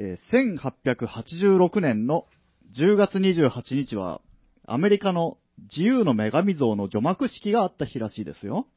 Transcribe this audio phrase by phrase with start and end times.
[0.00, 2.26] え1886年の
[2.78, 4.20] 10月28日は、
[4.64, 5.38] アメリカの
[5.76, 8.68] 自由の女神像の除幕式があった日らしいですよ。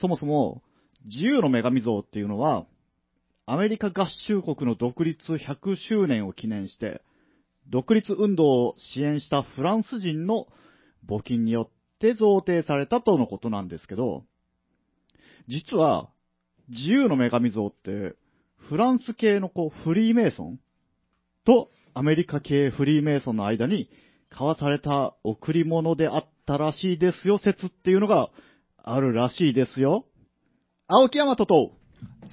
[0.00, 0.62] そもそも、
[1.06, 2.64] 自由の女神像っていうのは、
[3.44, 7.02] アメリカ合衆国の独立100周年を記念して、
[7.68, 10.46] 独立運動を支援したフランス人の
[11.08, 14.22] 募金によって贈呈されたとのことなんですけど、
[15.48, 16.08] 実は、
[16.68, 18.14] 自由の女神像って、
[18.68, 20.58] フランス系のこうフリーメイソン？
[21.44, 23.88] とアメリカ系フリーメイソンの間に
[24.30, 28.30] 交わされた贈り物であったらしいですよ説っていうのが
[28.82, 30.04] あるらしいですよ。
[30.88, 31.72] 青木山とと、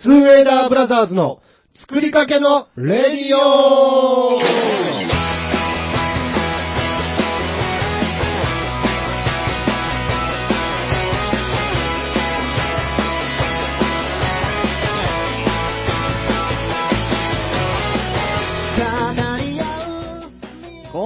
[0.01, 1.41] ツーエイダーブラザーズの
[1.75, 4.72] 作りかけのレディオ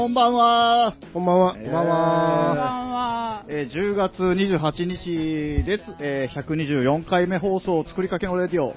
[0.07, 0.95] こんばんは。
[1.13, 1.55] こんばんは。
[1.57, 2.55] えーこんばんこんは。
[2.55, 3.45] ばんは。
[3.49, 5.83] えー10月28日です。
[5.99, 8.73] えー124回目放送作りかけのレディオ。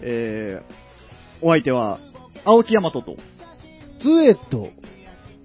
[0.00, 1.98] えーお相手は、
[2.46, 3.16] 青木山とと、
[4.00, 4.70] ツエット、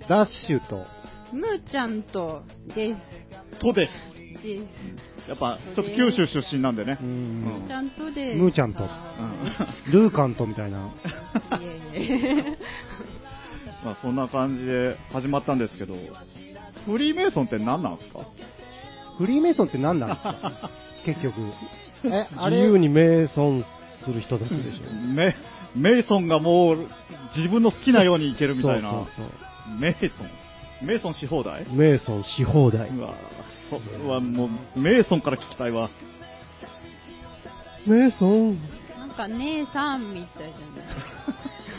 [0.07, 0.85] ダッシュと、
[1.33, 3.59] むーちゃんとです。
[3.59, 4.41] とです。
[4.41, 4.63] です。
[5.27, 7.05] やっぱ、ちょっと九州出身なんでねう。
[7.05, 8.37] んちゃんとです。
[8.37, 10.77] むーちゃんとうんルーカントみたいな。
[10.77, 10.81] い
[11.93, 12.57] えいえ。
[13.83, 15.95] まあそんな感じで始まったんですけど、
[16.85, 18.19] フリーメイソンって何なんですか？
[19.17, 20.69] フリーメイソンって何なんですか？
[21.05, 21.33] 結局。
[22.05, 22.57] え、あれ？
[22.57, 23.63] 自由に瞑想
[24.05, 24.93] する人たちでしょ。
[25.13, 25.35] メ
[25.75, 26.87] メイソンがもう
[27.37, 28.91] 自分の好きなようにいけるみたいな。
[28.91, 30.23] そうそうメイソ
[30.83, 30.87] ン？
[30.87, 31.65] メイソンし放題？
[31.65, 31.75] そう。
[31.77, 32.89] 瞑想し放題。
[32.89, 33.13] うわ
[33.69, 35.89] それはもう、メイソンから聞きたいわ。
[37.87, 38.55] 瞑想。
[38.97, 40.53] なんか姉さんみたいじ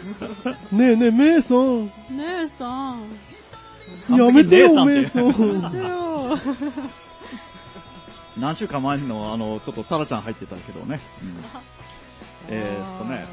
[0.72, 1.88] ねえねえ、瞑想。
[2.10, 2.42] ゃない。
[2.44, 4.16] 姉さん。
[4.16, 5.80] やめてよ、姉さんって。
[8.38, 11.00] 何週間前の、あの、ちょっとタラちゃん入ってたけどね。
[11.22, 11.44] うん
[12.48, 13.26] えーっとね、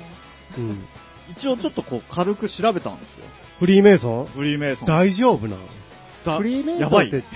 [0.58, 0.86] うん。
[1.38, 3.26] 一応ちょっとこう軽く調べたんですよ。
[3.60, 4.26] フリーメイソン？
[4.28, 4.88] フリーメイソン。
[4.88, 5.64] 大丈夫なの？
[6.26, 7.28] だフリーメイやばいソンって、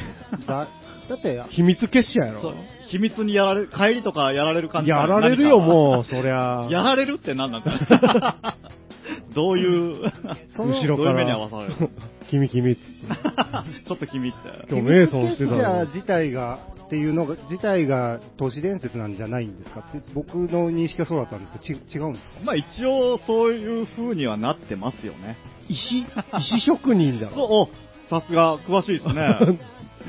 [0.45, 0.67] だ、
[1.09, 2.53] だって、秘密結社やろ？
[2.89, 5.61] 秘密にやられる、帰りとかやられる感じやられるよ、う。
[5.61, 6.67] もう、そりゃ。
[6.69, 7.77] やられるって何なんだ
[9.35, 10.11] どういう、
[10.55, 11.89] その後ろかどういう目にら合わされる。
[12.29, 13.85] 君君っつって。
[13.87, 14.37] ちょっと君って。
[14.69, 15.85] 今日瞑想してたの。
[15.87, 19.79] 自体が、っていうのが、自体が都市伝説なんじゃないんですか？
[19.87, 22.39] って、僕の認識はそうだったんですけど、ち違うんですか？
[22.43, 25.37] まあ一応そういう風にはなってますよね。
[25.69, 27.31] 石、石職人じゃん。
[27.35, 27.69] そう、お
[28.09, 29.57] さすが詳しいですね。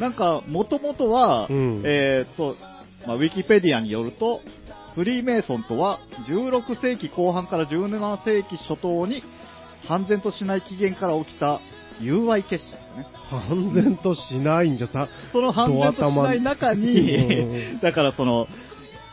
[0.01, 2.57] なんか、もともとは、うんえーっと、
[3.07, 4.41] まあ、ウィキペディアによると、
[4.95, 9.23] フリーメイソンとは、16世紀後半から17世紀初頭に、
[9.89, 11.61] 半然としない起源から起きた
[12.01, 13.07] 友愛結社ですね。
[13.31, 15.09] 半然としないんじゃさ。
[15.33, 18.47] その半然としない中うに、んだからその、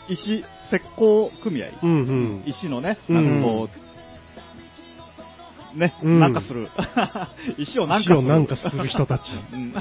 [0.09, 0.45] 石、石
[0.97, 2.43] 膏組合、うんうん。
[2.45, 3.69] 石のね、うんなんかこ
[5.75, 6.69] う、ね、うんなんかする。
[7.57, 9.21] 石をなんか石をなんかする人たち。
[9.53, 9.73] うん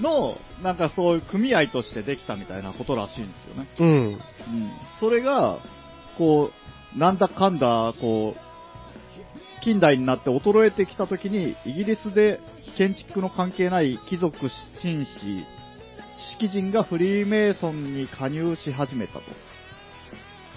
[0.00, 3.68] の、なんかそういう組合としてできたみたいなことらしいんですよね。
[3.78, 3.86] うん。
[3.86, 4.20] うん。
[5.00, 5.58] それが、
[6.18, 6.50] こ
[6.94, 12.38] う、なんだかんだ、こう、近代になって衰えてきた時に、イギリスで
[12.76, 14.36] 建築の関係ない貴族
[14.82, 15.44] 紳士、
[16.40, 19.22] 知識人がフリーメイソンに加入し始めたと。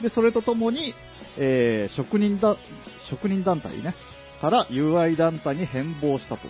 [0.02, 0.94] で、それとともに、
[1.38, 2.58] えー職人だ、
[3.09, 3.96] 職人団体ね、
[4.42, 6.42] から友愛団体に変貌したと。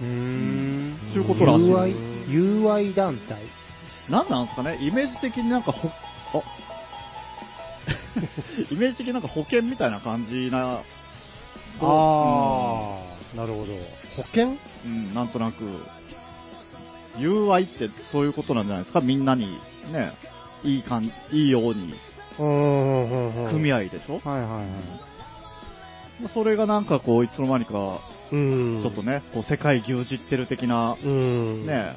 [0.00, 1.94] うーんそういうことらしい友愛、
[2.28, 3.38] 友愛団体？
[4.08, 4.78] なんなんですかね？
[4.80, 5.92] イメージ的になんかほ、あ
[8.70, 10.80] イメージ的になんか保険みたいな感じな、あ
[11.80, 13.74] あ、なるほど。
[14.16, 14.56] 保険？
[14.84, 15.64] うん、なんとなく、
[17.18, 19.00] 友愛ってそういうことなんじゃないですか？
[19.00, 19.46] みんなに、
[19.92, 20.12] ね、
[20.64, 21.94] いいかん、いいように、
[22.38, 23.50] うんうんうんうん。
[23.50, 24.28] 組合でしょ、あ。
[24.30, 24.66] はいはいはい。
[26.22, 27.98] まあそれがなんかこう、いつの間にか、うん。
[28.30, 31.66] ちょっとね、こう、世界牛耳ってる的な、うん。
[31.66, 31.96] ね、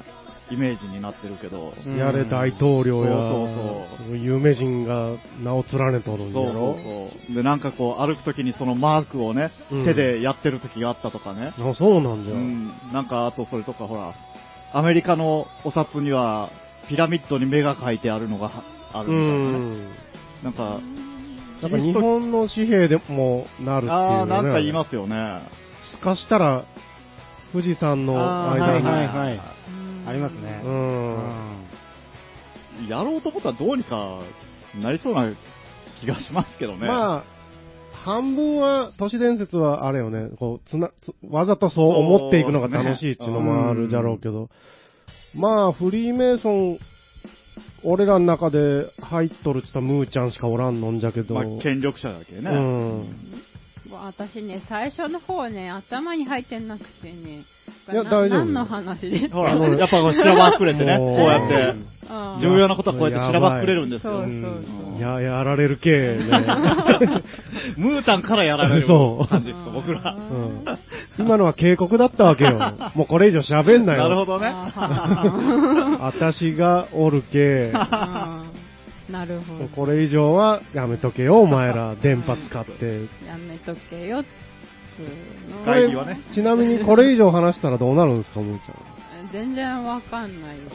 [0.50, 7.34] イメージになってるけど、うんやれ大統領や、そうそうその有名人が名を連ねとるんそうそうやろそう。
[7.34, 11.54] で、なんかこう、歩くときにそのマークをね、うん手でやってるときがあったとかね。
[11.58, 12.34] あ、そうなんじゃ。
[12.34, 14.14] うん、なんかあとそれとかほら、
[14.72, 16.50] アメリカのお札には、
[16.88, 19.58] ピラミッドに目が描いてあるのがはあるうみたいなね。
[19.58, 19.88] ん。
[20.44, 20.80] なんか、
[21.62, 24.32] なんか日本の紙幣でもなるっていうああ、よね。
[24.32, 25.42] なんか言いますよね。
[26.02, 26.64] すかしたら、
[27.52, 28.14] 富士山の
[28.52, 28.84] 間に。
[28.84, 30.62] はいはいはいうんありますね。
[30.64, 30.66] う。
[30.66, 31.14] うん
[32.86, 34.20] んやろうと思ったらどうにか
[34.80, 35.32] なりそうな
[36.00, 36.88] 気がしますけどね。
[36.88, 37.24] まあ、
[38.04, 44.50] 半分は、都市伝説はあれよね、こう、つな、つわざとそう思っていくのが楽しいっていうのもあるじゃろうけど、
[45.34, 46.78] まあ、フリーメイソン、
[47.84, 52.50] 俺らの中で入っとるって言ったらムーちゃんしかおらんのんじゃけど、まあ、権力者だけね。
[52.50, 53.04] うん。
[53.96, 57.44] 私ね、最初の方ね、頭に入ってなくてね、
[57.90, 61.74] いやな大丈夫何の話ですほら、やっぱこうしらばっくれてね、こもううやって、
[62.40, 64.12] 重要なことはこうやってしらばっくれるんですよ。
[64.12, 64.32] そうそうう
[64.78, 66.24] んや、やられる系ね。
[67.76, 70.14] ムータンからやられるそう感じですよ、僕ら。
[70.14, 70.64] うん。
[71.18, 72.58] 今のは警告だったわけよ。
[72.94, 74.04] もうこれ以上喋んなよ。
[74.04, 74.48] なるほどね。
[74.52, 78.51] あ 私がおるけ、ー
[79.10, 79.68] なるほど。
[79.68, 81.94] これ以上はやめとけよ、お前ら。
[81.96, 83.02] 電波使って。
[83.26, 84.24] やめとけよっ
[84.96, 88.62] ていうの会議はねちなみにこれ以上話したらどうなるんですか、むーち
[89.32, 90.70] 全然わかんないよ。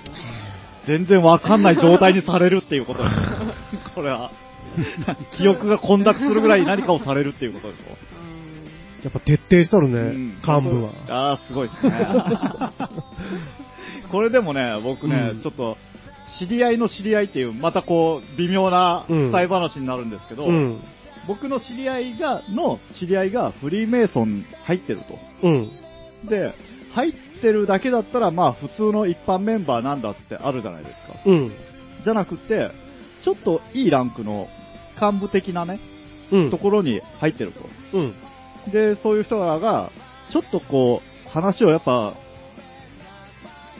[0.87, 3.19] 全然わかんない状態にされるっていうことですよ。
[3.95, 4.31] これは。
[5.37, 7.97] 記憶が混濁するぐらい何かをされるっていうことでしょ。
[9.03, 10.91] やっぱ徹底しとるね、うん幹部は。
[11.07, 11.91] ああ、すごいですね。
[14.11, 15.77] これでもね、僕ね、うんちょっと、
[16.39, 20.81] 知り合いの知り合いっていう、またこう、微妙なうん伝え話になるんですけど、うん。
[21.27, 25.19] 僕の知り合いが、の知り合いがフリーメイソン入ってると。
[25.43, 25.69] うん。
[26.29, 26.53] で、
[26.93, 31.19] 入ってるだけだったら、まあ普通の一般メンバーなんだってあるじゃないですか。
[31.25, 31.51] うん。
[32.03, 32.71] じゃなくて、
[33.23, 34.47] ちょっといいランクの
[35.01, 35.79] 幹部的なね、
[36.31, 36.57] うんと。
[36.57, 37.97] ころに入ってると。
[37.97, 38.13] うん。
[38.71, 39.91] で、そういう人らが、
[40.31, 42.13] ちょっとこう、話をやっぱ、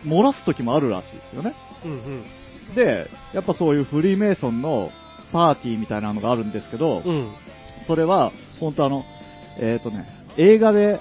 [0.06, 1.54] 漏らす時もあるらしいですよね。
[1.86, 2.24] うん。
[2.76, 4.90] で、やっぱそういうフリーメイソンの
[5.32, 7.32] パーティーみたいなのがあるんですけど、うん。
[7.88, 9.04] それは、本当あの、
[9.60, 10.06] えっ、とね、
[10.38, 11.00] 映画で、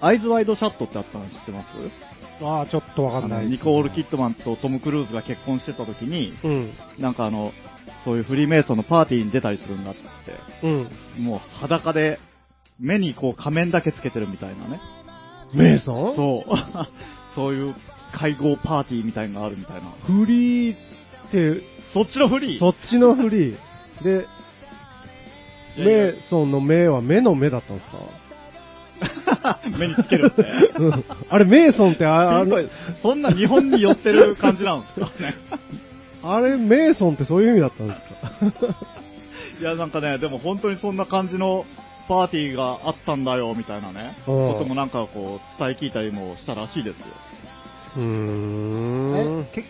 [0.00, 1.66] アイズワイドシャットってあったの知ってます？
[2.42, 6.72] ああ、ちょっとわかんないですニコール・キットマンとトム・クルーズが結婚してた時に、うん。
[6.98, 7.52] なんかあの、
[8.04, 10.00] そういうフリーメイソンのパーティーに出たりするんだって、
[10.62, 11.22] うん。
[11.22, 12.18] もう裸で、
[12.78, 14.80] 目にこう仮面だけつけてるみたいなね。
[15.54, 16.16] メイソン？
[16.16, 16.50] そう。
[17.34, 17.74] そういう
[18.12, 19.82] 会合パーティーみたいなのがあるみたいな。
[20.06, 20.78] フリーっ
[21.30, 21.62] て、
[21.94, 22.58] そっちのフリー？
[22.58, 23.56] そっちのフリー。
[24.02, 24.26] で、
[25.76, 27.88] いやいやメイソンの目は目の目だったんです
[29.42, 29.60] か？
[29.78, 30.42] 目につけるって。
[30.78, 32.56] うんあれ、メイソンってああの、
[33.02, 35.34] そんな日本に寄ってる感じなんですかね？
[36.22, 38.76] あれ、メイソンってそういう意味だったんですか？
[39.60, 41.64] いや、なんかね、でも本当にそんな感じの
[42.10, 44.16] パーティーがあったんだよ、みたいなね。
[44.26, 47.04] うんこともなんかこう、伝え聞いたりもしたらしいですよ。
[47.98, 49.44] うーん。
[49.44, 49.64] え、け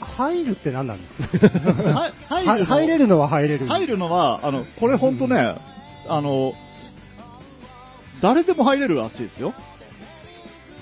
[0.00, 1.68] 入るって何なんですか？
[1.90, 3.66] は入入れるのは入れる。
[3.66, 5.56] 入るのは、あの、これ本当ね、
[6.06, 6.52] あの、
[8.20, 9.54] 誰でも入れるらしいですよ。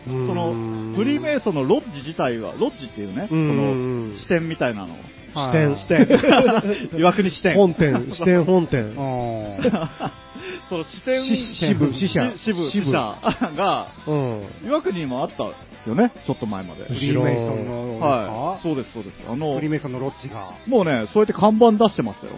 [0.05, 0.51] そその、
[0.97, 4.95] フリーメイソンのロッジ自体は、ロッジっていうね、そうんの、支店みたいなの。
[4.95, 5.03] はい
[5.35, 6.99] 視点支店。
[6.99, 7.55] 岩国 支店。
[7.55, 8.93] 本店、支店本店。
[10.73, 12.93] あその支店、支支部支支社支部、支社
[13.57, 14.43] が、うん。
[14.65, 16.85] 岩国にもあったんですよね、ちょっと前まで。
[16.85, 18.63] ーフリーメイソンのはい。
[18.63, 19.15] そうです、そうです。
[19.29, 20.53] あのフリー、メイソンのロッジが。
[20.67, 22.33] もうね、そうやって看板出してましたよ。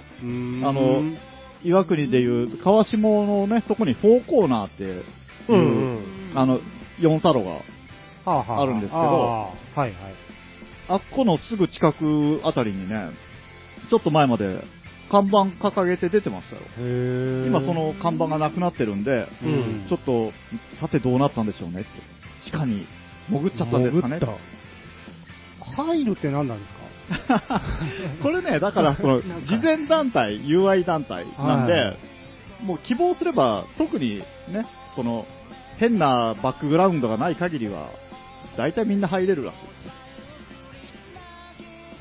[0.69, 1.02] あの、
[1.62, 5.04] 岩国でいう、川下のね、そこにフォーコーナーっていう、
[5.48, 5.98] うんうん。
[6.34, 6.58] あの、
[7.00, 9.92] 4サロが、はあるんですけどはいはい。
[10.88, 13.10] あっこのすぐ近くあたりにね、
[13.90, 14.62] ちょっと前まで
[15.14, 16.62] 看板掲げて出てましたよ。
[16.78, 20.32] へ今その看板がなくなってるんで、うんちょっと、
[20.81, 21.89] さてどうなったんでしょうねって。
[22.44, 22.86] 地下に
[23.29, 24.29] 潜っちゃったんですかね潜っ
[25.67, 25.72] た。
[25.82, 26.74] 入るって何なんです
[27.29, 27.41] か？
[28.22, 31.96] これね、だから その、慈善団体、UI 団体なんで、はい
[32.65, 34.65] もう希望すれば、特にね、
[34.96, 35.27] その、
[35.77, 37.89] 変なバックグラウンドがない限りは、
[38.56, 39.70] 大体みんな入れるらしいです。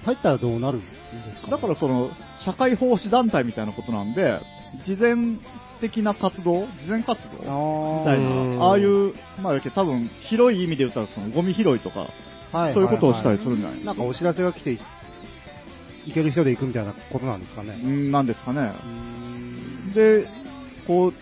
[0.05, 1.02] 入ったらどうなるんですか
[1.49, 2.09] だからその、
[2.45, 4.39] 社会奉仕団体みたいなことなんで、
[4.85, 5.39] 慈善
[5.81, 7.29] 的な活動、慈善活動
[7.99, 12.07] みたいうんな、ああいう、まあ、多分、広い意味で言ったら、その、ゴミ拾いとか、
[12.51, 13.81] はいそういうことをしたりはするんじゃない？
[13.81, 14.77] いなんかお知らせが来て、
[16.05, 17.75] 行ける人で行くみたいなことなんですかね。
[17.77, 18.71] んなんですかね。
[19.95, 20.27] で、
[20.85, 21.13] こう、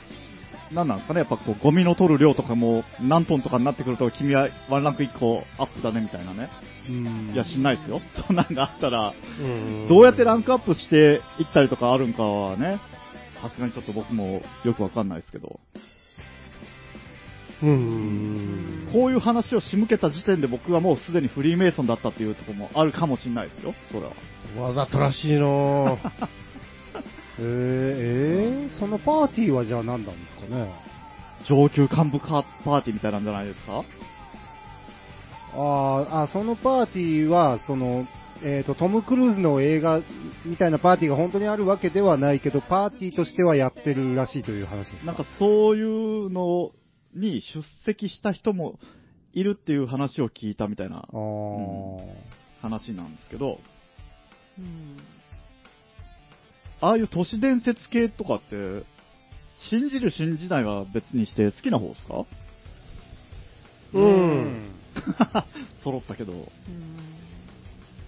[0.73, 6.49] なんなんですかね、やっぱこう、ゴミの取る量とかも何トンとかになってくると、君はワンランク1個アップだねみたいなね。
[6.89, 8.01] うんいや、しんないですよ。
[8.27, 12.79] そんなんがあったら、うんどうやってランクアップしていったりとかあるんかはね、
[13.41, 15.59] さすがにちょっと僕もよくわかんないですけど、
[17.63, 18.89] うん。
[18.91, 24.67] こういう話を仕向けた時点で僕はもうすでにフリーメイソンだったっていうところもあるかもしれないですよ、それは。
[24.67, 25.99] わざとらしいの
[27.41, 30.73] えー、えーそのパーティーはじゃあ何なんですかね？
[31.49, 33.83] 上級幹部カーパーティーみたいなんじゃないですか？
[35.53, 38.05] あーあ、そのパーティーは、その、
[38.43, 40.01] えっ、と、トム・クルーズの映画
[40.45, 45.05] みたいなパーティーが本当にあるわけではないけど、パーティーとしてはやってるらしいという話です。
[45.05, 46.71] なんかそういうの
[47.13, 48.79] に出席した人も
[49.33, 51.99] いるっていう話を聞いたみたいなあー
[52.61, 53.59] 話なんですけど、
[54.57, 54.97] うん
[56.81, 58.83] ああいう都市伝説系とかって、
[59.69, 62.25] 信じる信じないは別にして好きな方ですか？
[63.93, 64.71] うん。
[65.83, 66.33] 揃ったけど。
[66.33, 66.47] うん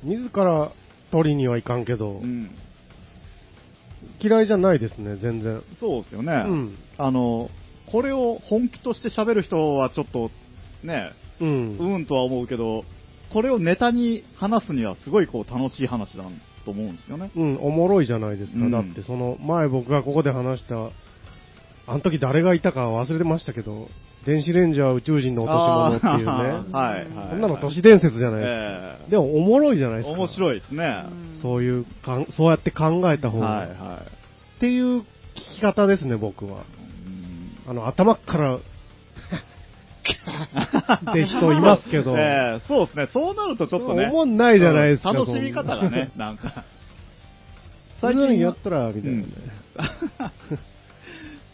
[0.05, 0.73] 自ら
[1.11, 2.49] 取りにはいかんけど、うん。
[4.21, 5.63] 嫌いじゃないですね、全然。
[5.79, 6.43] そうですよね。
[6.45, 6.77] うん。
[6.97, 7.49] あの、
[7.89, 10.29] これを本気として喋る人はちょっと、
[10.83, 11.77] ね、うん。
[11.77, 12.83] うーんとは思うけど、
[13.31, 16.25] これをネタに話すにはすごいこう楽しい話だ
[16.63, 17.31] と思うんですよね。
[17.35, 18.57] うん、おもろいじゃないですか。
[18.57, 20.89] うんだって、その、前僕がここで話した、
[21.85, 23.89] あの時誰がいたか忘れてましたけど、
[24.25, 26.71] 電子レンジは宇宙人の落とし物っていうね。
[26.71, 27.29] はい、はい。
[27.31, 28.55] こんなの都市伝説じゃないですか。
[28.55, 30.17] ええでも、おもろいじゃないですか。
[30.17, 31.03] 面白いですね。
[31.41, 33.47] そういうかん、そうやって考えた方が。
[33.47, 34.01] はい、は
[34.55, 35.05] っていう聞
[35.35, 36.51] き方ですね、僕は。
[36.51, 36.55] い。
[36.55, 38.59] うんあの、頭っから、
[41.11, 43.07] って人いますけど、 ええそうですね。
[43.13, 44.07] そうなるとちょっとね。
[44.07, 45.11] 思んないじゃないですか。
[45.11, 46.63] うん楽しみ方がね、なんか。
[48.01, 49.27] 最近やったら、みたいなね。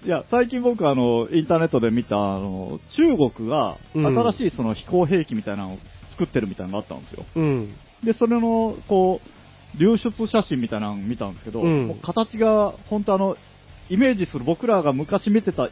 [0.05, 5.77] いや、最近僕あの、インターネットで見た、あの、中国がうん新しいその飛行兵器みたいなのを
[6.11, 7.25] 作ってるみたいなのがあったんですよ。
[7.35, 7.75] うん。
[8.03, 13.37] で、それの、こう、流出写真みたいなのを見たんですけど、うんもう形が、本当あの、
[13.89, 15.69] イメージする僕らが昔見てた、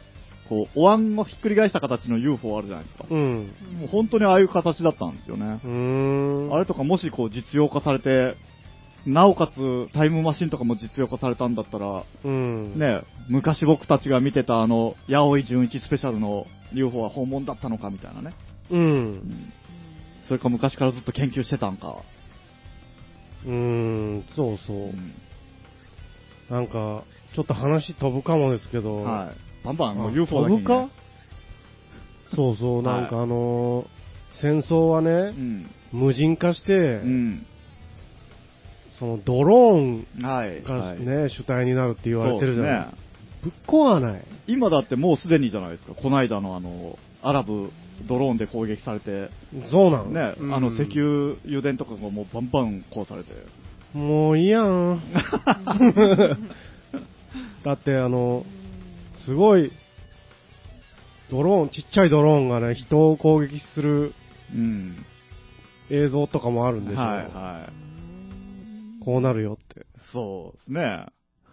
[0.48, 3.04] こう、お椀をひっくり返した形の UFO あるじゃないですか。
[3.10, 3.52] うん。
[3.78, 5.66] もう本当にああいう形だったんですよねう。
[5.66, 6.54] ーん。
[6.54, 8.36] あれとかもしこう実用化されて、
[9.06, 12.78] なおかつタイムマシンとかも実用化されたんだったら、うん。
[12.78, 18.34] ね、昔僕たちが見てたあの、八尾井純一スペシャルの UFO は本物だったのかみたいなね。
[18.70, 18.76] う。
[18.76, 19.52] うんん。
[20.28, 22.02] それか昔からずっと研究してたんか。
[23.46, 24.88] うーん、そうそうう。
[24.90, 25.14] ん
[26.50, 29.47] なんか、ちょっと話飛ぶかもですけど、はい。
[29.68, 30.88] バンバンもうあ UFO だけに、ねか？
[32.34, 33.86] そうそう、はいなんかあのー
[34.40, 35.68] 戦争はうね、ん。
[35.92, 37.44] 無人化して、うん。
[38.98, 40.62] そのドローンはい。
[40.62, 42.86] がはいね、主体になるって言われてるじゃないね。
[43.42, 44.24] ぶっ壊ない。
[44.46, 45.94] 今だってもうすでにじゃないですか。
[45.94, 47.70] こないだのあの、アラブ
[48.06, 49.30] ドローンで攻撃されて、
[49.64, 50.10] そうなの。
[50.10, 53.30] ね、うんあの石油油田とかがもうバンバン壊されて。
[53.94, 55.00] もういいやん。
[57.64, 58.44] だってあの、
[59.24, 59.72] すごい、
[61.30, 64.14] ドローン、ちっちゃいドローンがね、人を攻撃する
[64.54, 65.04] うん。
[65.90, 67.00] 映像とかもあるんでしょ。
[67.00, 69.04] はいはい。
[69.04, 69.86] こうなるよって。
[70.12, 71.06] そうですね。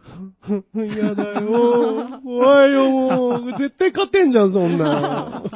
[0.76, 2.22] やだよ。
[2.24, 3.52] 怖いよ、もう。
[3.58, 5.44] 絶対勝てんじゃん、そんな。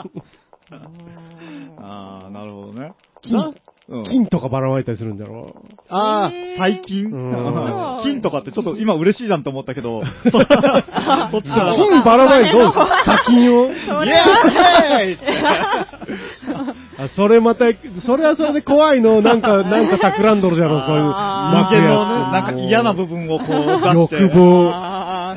[1.77, 2.93] ああ、なるほどね。
[3.91, 4.03] うん。
[4.05, 5.55] 金とかばらまいたりするんだろ？
[5.89, 7.05] ああえー、最近？
[7.05, 8.01] うん。
[8.03, 11.29] 金とかってちょっと今嬉しいじゃんと思ったけど、そそっちかった
[11.75, 12.61] 金ばらまいてどう？
[12.61, 13.65] ですか砂金を。
[13.65, 17.65] イエーイイエーイそれまた、
[18.05, 19.21] それはそれで怖いの？
[19.21, 21.03] なんか、なんか企んどるじゃろ、そういう。
[21.15, 23.55] あー人間のね、幕なんか嫌な部分をこう出
[24.05, 24.15] して。
[24.21, 25.35] 欲望。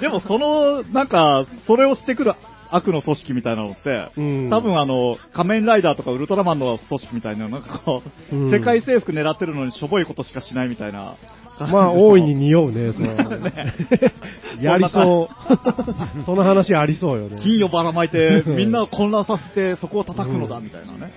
[0.00, 2.34] でもその、なんか、それをしてくる
[2.72, 8.02] 悪の組織みたいなのって、うん多分あの、仮面ライダーとかウルトラマンの組織みたいな、なんかこ
[8.32, 11.16] う、うん世界征服狙ってるのにしょぼいことしかしないみたいな。
[11.60, 13.12] まあ、大いに匂うね、その
[14.60, 16.24] やりそう。
[16.24, 17.40] その話ありそうよね。
[17.42, 21.12] 金をばらまいて、みんなを混乱させて、そこを叩くのだ、みたいなね。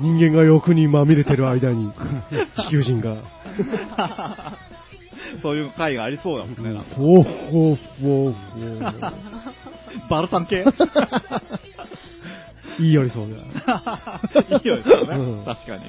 [0.00, 1.90] 人間が欲にまみれてる間に、
[2.56, 3.16] 地球人が、
[5.42, 6.80] そういう回がありそうだもんね。
[6.94, 9.12] フォーフォーフォーフォー。
[10.10, 10.64] バルタン系
[12.78, 13.36] いいよりそうだ。
[14.58, 15.82] いいよですよね、うん確かに。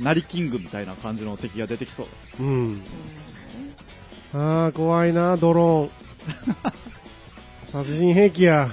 [0.00, 2.06] ナリキングみたいな感じの敵が出てきそう。
[2.40, 2.82] うん。
[4.34, 5.90] あー、怖いな、ドローン。
[7.70, 8.70] 殺人兵器や。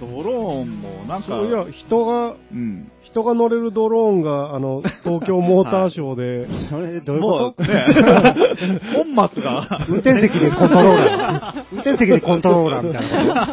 [0.00, 2.90] ドローンもなんか、そういや、人が、うん。
[3.14, 7.62] 人が乗れるドローンが、あの、 東京モーターショーで、それ、どういうこと？
[7.62, 8.80] もうね、
[9.14, 11.64] 本末が、運転席でコントローラー。
[11.72, 13.46] 運転席でコントローラーみたいな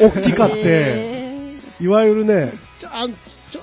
[0.00, 3.60] こ 大きかって、えいわゆるね、ちゃん、ちょ、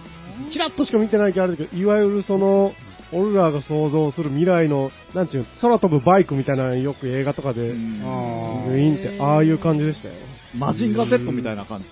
[0.52, 2.74] ちらっとしか見てないけどあれだけど、いわゆるその、
[3.12, 8.02] 俺らが想像する未来の、なんちゅうの、空飛ぶバイクみたいなのよく映画とかで、うん。
[8.04, 8.72] あー。
[8.72, 10.14] グイーンって、ああいう感じでしたよ。
[10.56, 11.88] マジンガー Z みたいな感じ？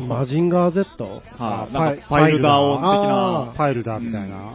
[0.00, 1.04] マジンガー Z?
[1.38, 3.52] はい、パイなんかパイルダー音的あなー。
[3.52, 4.52] ファイルだ、みたいな。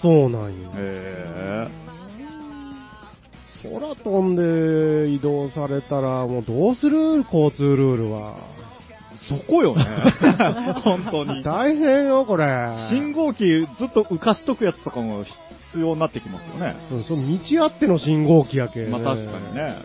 [0.00, 0.70] そうなんよ。
[0.76, 1.68] へ
[3.62, 7.22] 空飛んで移動されたら、もうどうする？
[7.24, 8.34] 交通ルールは。
[8.34, 8.52] ー
[9.28, 9.84] そこよね。
[10.82, 11.44] 本当に。
[11.44, 12.88] 大変よ、これ。
[12.90, 13.44] 信号機
[13.78, 15.36] ずっと浮かしとくやつとかも必
[15.80, 16.74] 要になってきますよね。
[16.90, 19.54] うんその道あっての信号機やけ、まあ確かに。
[19.54, 19.76] ね。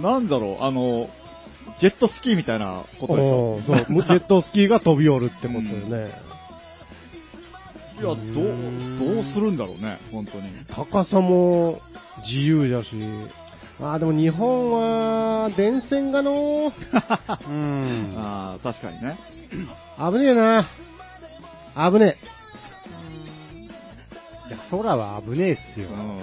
[0.00, 1.08] なんだろう、あの、
[1.80, 3.56] ジェットスキーみたいなことでしょ？
[3.56, 3.62] うん。
[3.64, 6.12] そう、 ジェットスキーが飛び降るってことよね。
[7.98, 10.44] いや、どう、どうするんだろうね、本当に。
[10.68, 11.80] 高さも
[12.26, 12.90] 自由だし。
[13.78, 16.72] あーでも日本は電線がの
[17.46, 18.14] うん。
[18.16, 19.18] ああ、確かにね。
[19.98, 20.66] 危ねえな。
[21.90, 22.16] 危ね
[24.48, 25.88] いや、空は危ねえっすよ。
[25.90, 26.20] うん。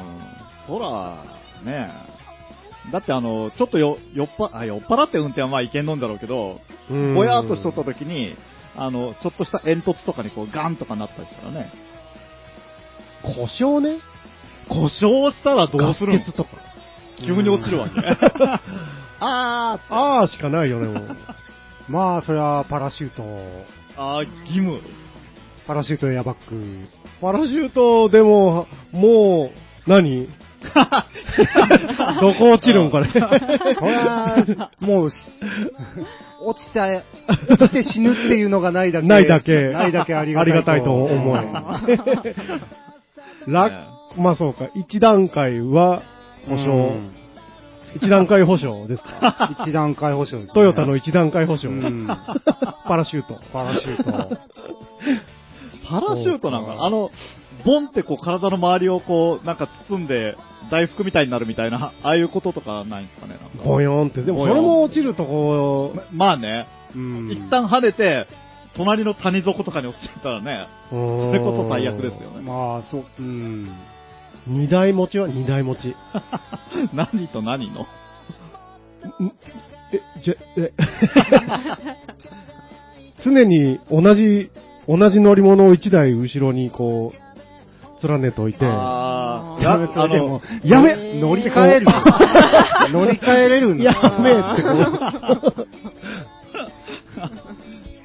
[0.68, 1.18] ほら、
[1.64, 2.13] ねえ。
[2.92, 6.60] だってあの、ちょっとよ、酔っぱ、あ、酔っ払って運転はまあいけんのんだろうけど、
[6.90, 8.36] ぼやーっとしとった時に、
[8.76, 11.72] あの、ちょっとした煙突とかにこうガンとかなったりしたらね。
[13.24, 14.00] 故障ね。
[14.68, 16.32] 故障したらどうするの？
[16.34, 16.50] とか。
[17.26, 17.94] 急に落ちるわけ。
[19.20, 21.18] あーあーしかないよね、もう。
[21.88, 23.24] まあ、それはパラシュート、
[23.98, 24.82] あー、義務。
[25.66, 26.88] パラシュートエアバッグ。
[27.22, 29.52] パラシュートでも、も
[29.88, 30.28] う、何？
[32.22, 33.10] どこ落ちるんこれ？
[33.12, 35.16] そりゃ、もうし、
[36.46, 37.04] 落ちた、落
[37.58, 39.08] ちて死ぬっていうのがないだけ。
[39.08, 39.70] ないだけ。
[39.70, 40.54] ないだけありがたい。
[40.54, 41.48] ありがたいと思え。
[43.52, 43.74] 楽、
[44.18, 44.68] まあそうか。
[44.76, 46.02] 一段階は
[46.48, 46.72] 保証。
[46.72, 47.12] うん
[47.96, 49.56] 一段階保証ですか？
[49.68, 50.54] 一段階保証です、ね。
[50.56, 51.70] トヨタの一段階保証。
[51.70, 52.08] うん
[52.88, 53.40] パラシュート。
[53.54, 54.36] パラシュート。
[55.88, 56.86] パラシュートなんかな？
[56.86, 57.12] あの、
[57.66, 60.36] ボンってこう体の周りをこう、なんか包んで、
[60.72, 63.36] 大福みたいになるみたいな、 ああいうこととかないんですかね？
[63.42, 63.64] なんか。
[63.64, 64.24] ボヨンって。
[64.24, 67.32] でもそれも落ちるとこまあね、うん。
[67.32, 68.28] 一旦跳ねて、
[68.76, 72.42] 隣の谷底とかに落ちちゃったらね、う、それこそ最悪ですよね。
[72.42, 73.70] まあ、そう、うん。
[74.48, 75.96] 二台持ちは二台持ち。
[76.94, 77.86] 何と何の？
[79.92, 80.74] え、じゃ、え、
[83.24, 84.50] 常に同じ、
[84.88, 87.24] 同じ乗り物を一台後ろにこう、
[88.08, 91.86] 連ねといて、あー、やや、あのやめえー乗り換える。
[92.92, 93.84] 乗り換えれるんだ。
[93.86, 94.70] やめってこ
[95.62, 95.68] う、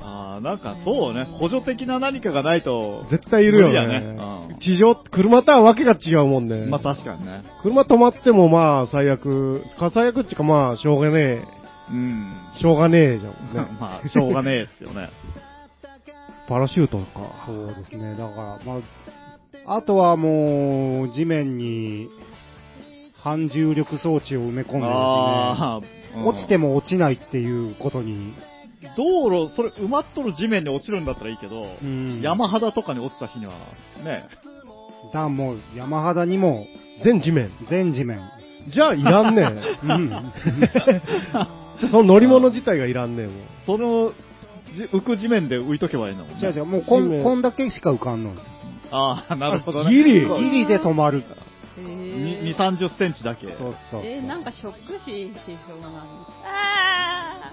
[0.01, 4.01] あーなんかそうね、補助的な何かがないと、絶対いるよ無理だね。
[4.14, 6.67] ね地上、車とはわけが違うもんね。
[6.67, 7.43] まあ確かにね。
[7.62, 11.45] 車止まってもまあ最悪、か最悪っていうかまあしょうがねえ、
[11.91, 12.33] うん。
[12.61, 13.37] しょうがねえじゃんね。
[13.81, 15.09] まあ、しょうがねえですよね。
[16.49, 17.45] パラシュートか。
[17.47, 18.17] そうですね。
[18.17, 18.81] だから、ま
[19.67, 22.09] あ、あとはもう、地面に、
[23.15, 26.71] 反重力装置を埋め込んでですね、落ちても。
[26.71, 28.33] も落ちないっていうことに、
[28.97, 33.53] 道路、それ埋まっとる地面に落ちるんだったらいいけど、うん山肌とかに落ちた日には、
[34.05, 34.25] ね、
[35.13, 36.65] だもう山肌にも
[37.05, 37.51] 全地面。
[37.69, 38.21] 全地面。
[38.73, 39.79] じゃあいらんねえ。
[39.83, 40.33] うん。
[41.91, 43.37] その乗り物自体がいらんねえもん。
[43.67, 44.28] その、じ
[44.93, 46.41] 浮く地面で浮いとけばいいのもんね。
[46.41, 48.47] じゃあじゃあもうこんこんだけしか浮かんのんです。
[48.91, 49.91] ああ、なるほどね。
[49.91, 51.23] ギリギリで止まる。
[51.79, 53.47] え2、ー、30センチだけ。
[53.47, 54.03] そうそう。
[54.05, 55.33] えーなんかショック死し
[55.69, 55.99] そうなの。
[56.45, 57.53] あ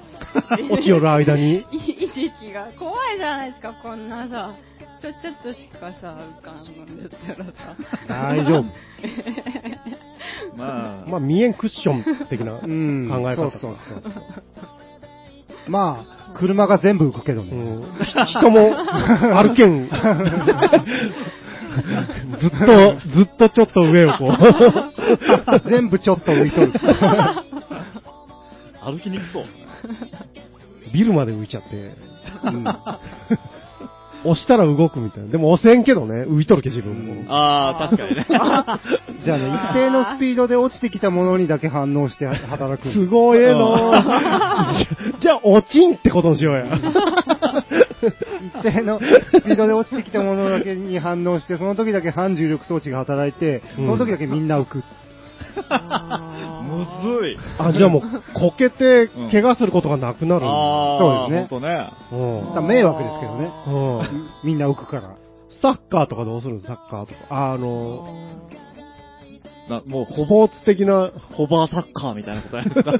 [0.60, 1.58] ー落ちよる間に。
[1.58, 1.63] い
[2.06, 4.56] 意識が怖いじゃないですか、こんなさ。
[5.01, 7.75] ちょ、ちょっとしかさ、浮かんだったらさ。
[8.08, 8.65] 大丈夫。
[10.58, 13.08] まあ、まあ、見えんクッション的な考うん。
[13.08, 13.36] え方。
[13.36, 14.23] そうそうそうそう。
[15.67, 17.51] まあ、車が全部浮くけどね。
[17.51, 17.84] うん
[18.25, 18.75] 人も
[19.36, 19.89] 歩けん。
[22.39, 22.58] ずっと、
[23.10, 24.32] ずっとちょっと上をこう。
[25.69, 26.71] 全部ちょっと浮いとる。
[28.82, 29.45] 歩きにくそう。
[30.93, 31.91] ビルまで浮いちゃって。
[32.43, 32.65] うん
[34.25, 35.29] 押したら動くみたいな。
[35.29, 37.33] でも押せんけどね、浮いとるけ自分も。
[37.33, 38.25] ああ、確かにね。
[39.23, 42.89] じゃあね、一定のスピードで落ちてきたものにだけ反応して働く。
[42.89, 43.93] すごいの
[45.17, 46.65] じ じゃあ、落ちんってことにしようや。
[48.61, 54.83] 一定のスピードで落ちてきたものだけに反応して、その時だけ反重力装置が働いて、その時だけみんな浮く。
[55.55, 56.85] む
[57.21, 57.37] ずい。
[57.57, 58.01] あ、じゃあもう、
[58.33, 61.89] こけて、怪我することがなくなるそうですねほんとね。
[62.57, 63.51] うん迷惑ですけどね。
[63.67, 63.71] う
[64.15, 64.27] ん。
[64.43, 65.15] みんな浮くから。
[65.61, 66.61] サッカーとかどうするの？
[66.61, 67.19] サッカーとか。
[67.29, 68.05] ああの、
[69.69, 72.99] なもう、スポーツ的な、ホバーサッカーみたいなことやるんですか？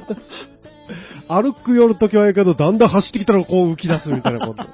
[1.28, 4.62] 歩く寄るときはいいけど、だんだん走ってきたらこう浮き出すみたいなこと。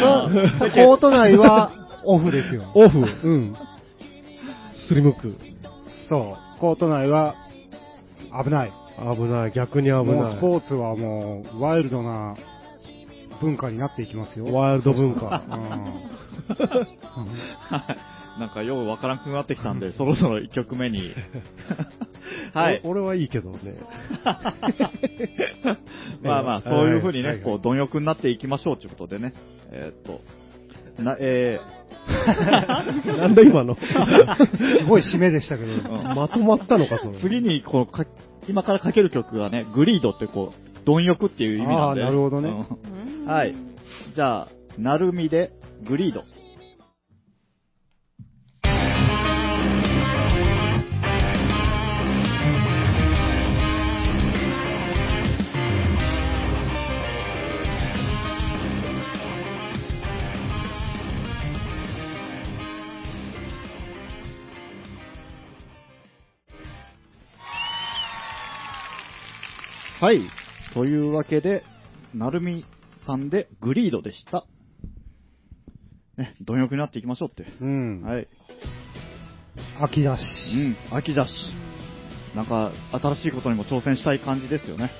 [0.00, 1.72] あーコート内は
[2.04, 2.62] オフですよ。
[2.74, 3.56] オフ、うん。
[4.88, 5.34] すりむく。
[6.08, 6.60] そう。
[6.60, 7.34] コート内は
[8.42, 8.72] 危ない。
[8.98, 10.36] 危ない、逆に危もうない。
[10.36, 12.36] スポーツはもうワイルドな
[13.40, 14.46] 文化になっていきますよ。
[14.46, 15.26] ワイルド文化。
[15.26, 16.06] うん
[17.68, 21.14] はいなんかようわからんくなってきたんで、そろそろ1曲目に。
[22.52, 22.82] はい。
[22.84, 23.58] お 俺はいいけどね。
[26.22, 29.32] まあまあ、そういうふうにね、はいはいこう、貪欲になっていきましょうということでね。
[29.70, 30.20] えーっと、
[30.98, 31.60] な、え
[33.18, 33.76] なんだ今の。
[34.78, 35.92] すごい締めでしたけど。
[36.14, 37.18] まとまったのか、それ。
[37.18, 38.04] 次にこうか、
[38.48, 42.02] 今からかける曲がね、グリードってこう、貪欲っていう意味なんで。
[42.02, 42.52] あーなるほどね
[43.26, 43.54] はい。
[44.14, 45.52] じゃあ、なるみで、
[45.86, 46.22] グリード。
[69.98, 70.20] はい。
[70.74, 71.64] というわけで、
[72.12, 72.66] なるみ
[73.06, 74.44] さんでグリードでした。
[76.18, 77.50] ね、貪欲になっていきましょうって。
[77.62, 78.02] うん。
[78.02, 78.28] はい。
[79.80, 80.22] 秋だし。
[80.90, 81.32] うん、秋だし。
[82.34, 84.90] なんか、新しいことにも挑戦したい感じですよね。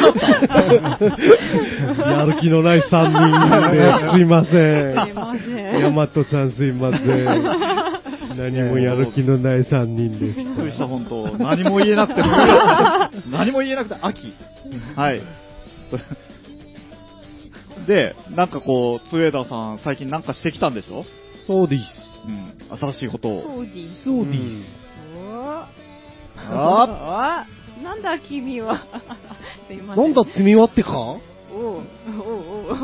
[1.96, 2.10] った。
[2.10, 4.56] やる気のない3人ですいませす
[5.08, 5.14] いん。
[5.14, 5.80] ません。
[5.80, 7.24] ヤマトさんすいません。
[8.36, 10.36] 何もやる気のない3人です。
[10.38, 12.22] びっくりした、本当何も言えなくて、
[13.30, 14.32] 何も言えなくて、秋。
[14.94, 15.22] はい。
[17.86, 21.04] で、なんかこう、つえださん、最近なんかしてきたんでしょ？
[21.46, 21.82] そうです。
[22.26, 23.42] うん、新しいことを。
[23.56, 24.04] そうです。
[24.04, 24.62] そううん
[25.38, 25.68] あ
[26.48, 27.46] あ
[27.82, 28.84] なんだ君は。
[29.66, 30.04] すいません。
[30.04, 30.90] なんだ、積み割ってか？
[30.98, 31.18] おう
[31.54, 31.82] おう
[32.70, 32.76] おう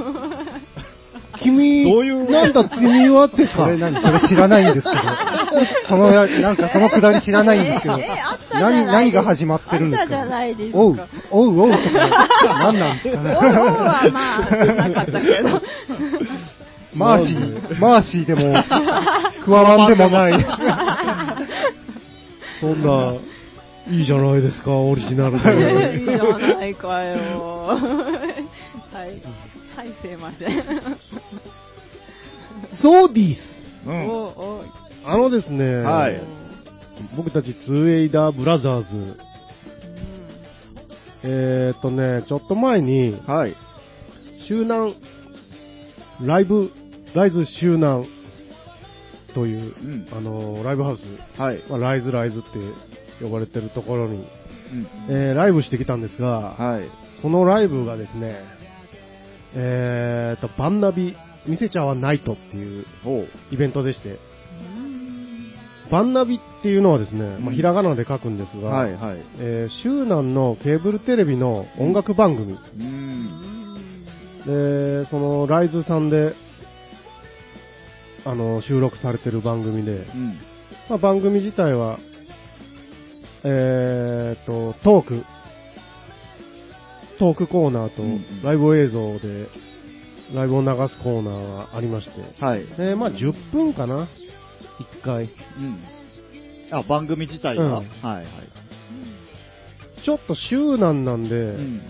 [1.42, 2.30] 君、どういう？
[2.30, 3.52] なんだ、積み割ってか？
[3.64, 4.00] それ何？
[4.00, 4.94] それ知らないんですけど。
[5.88, 7.98] そのや、なんかそのくだり知らないんですけど。
[8.54, 10.78] 何、何が始まってるんですあったじゃかないですか。
[10.78, 10.98] おう、
[11.30, 12.08] おう、おうとか、
[12.72, 13.34] 何なんですかおうおうね。
[13.34, 14.40] はまあ、
[14.88, 15.62] なかったけど。
[16.94, 18.54] マーシー、マーシーでも、
[19.44, 20.32] クワマンでもない。
[22.60, 23.14] そんな、
[23.90, 25.98] いいじゃないですか、オリジナルで。
[25.98, 27.18] いいじゃないかよ。
[28.92, 29.20] はい。
[29.74, 30.62] はい、すいません。
[32.80, 33.42] そうです。
[35.04, 36.20] あのですね、はい
[37.16, 39.16] 僕たちツーエイダーブラザーズ、
[41.24, 43.56] えーっとね、ちょっと前に、はい。
[44.46, 44.94] 周南、
[46.20, 46.70] ライブ、
[47.14, 48.06] ライズ周南
[49.34, 50.08] という、うん。
[50.12, 51.62] あのーライブハウス、はい。
[51.68, 54.26] まあ、ライズライズって呼ばれてるところに、うん。
[55.08, 56.88] えーライブしてきたんですが、はい。
[57.20, 58.40] そのライブがですね、
[59.54, 61.14] えーっと、バンナビ、
[61.46, 62.84] 見せちゃわないとっていう。
[63.50, 64.18] イベントでして、
[65.90, 69.22] バンナビっていうのはですね、まあ、ひらがなで書くんですが、はい、はい。
[69.38, 74.04] えー、周南のケーブルテレビの音楽番組、うん。
[74.46, 76.34] で、そのライズさんで、
[78.24, 80.38] あの、収録されてる番組で、うん。
[80.88, 81.98] まあ、番組自体は、
[83.44, 85.24] えーと、トーク、
[87.18, 88.02] トークコーナーと
[88.46, 89.48] ライブ映像で、
[90.34, 92.66] ライブを流すコーナーがありまして、はい。
[92.76, 94.08] で、まあ、10分かな
[95.00, 95.24] ?1 回。
[95.24, 95.78] うん。
[96.70, 98.26] あ、番組自体が、うんはい、はい。
[100.04, 101.80] ちょっと周南なんで、うん。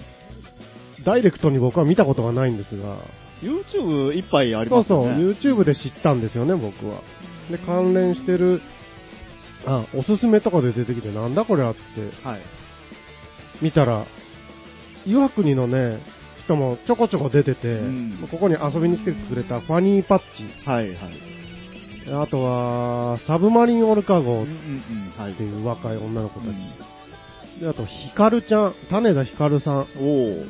[1.05, 2.99] ダイレクトに僕は見たことがないんですが、
[3.43, 5.39] YouTube 一杯ありそうそう、ますよね。
[5.41, 7.03] YouTube で知ったんですよね、僕は。
[7.51, 8.61] で、関連してる、
[9.67, 11.81] あ、おすすめとかで出てきて、なんだこれあって、
[12.27, 12.41] はい。
[13.61, 14.07] 見たら、
[15.07, 15.99] 岩国のね、
[16.45, 21.13] 人もちょこちょこ出てて、うんここに遊びに来てくれたファニーパッチ、はい、はい。
[22.13, 25.43] あとは、サブマリンオルカ号って。
[25.43, 26.49] いう若い女の子たち。
[26.49, 26.93] うん
[27.61, 30.47] で、あと、ヒカルちゃん、種田ヒカルさん、おー。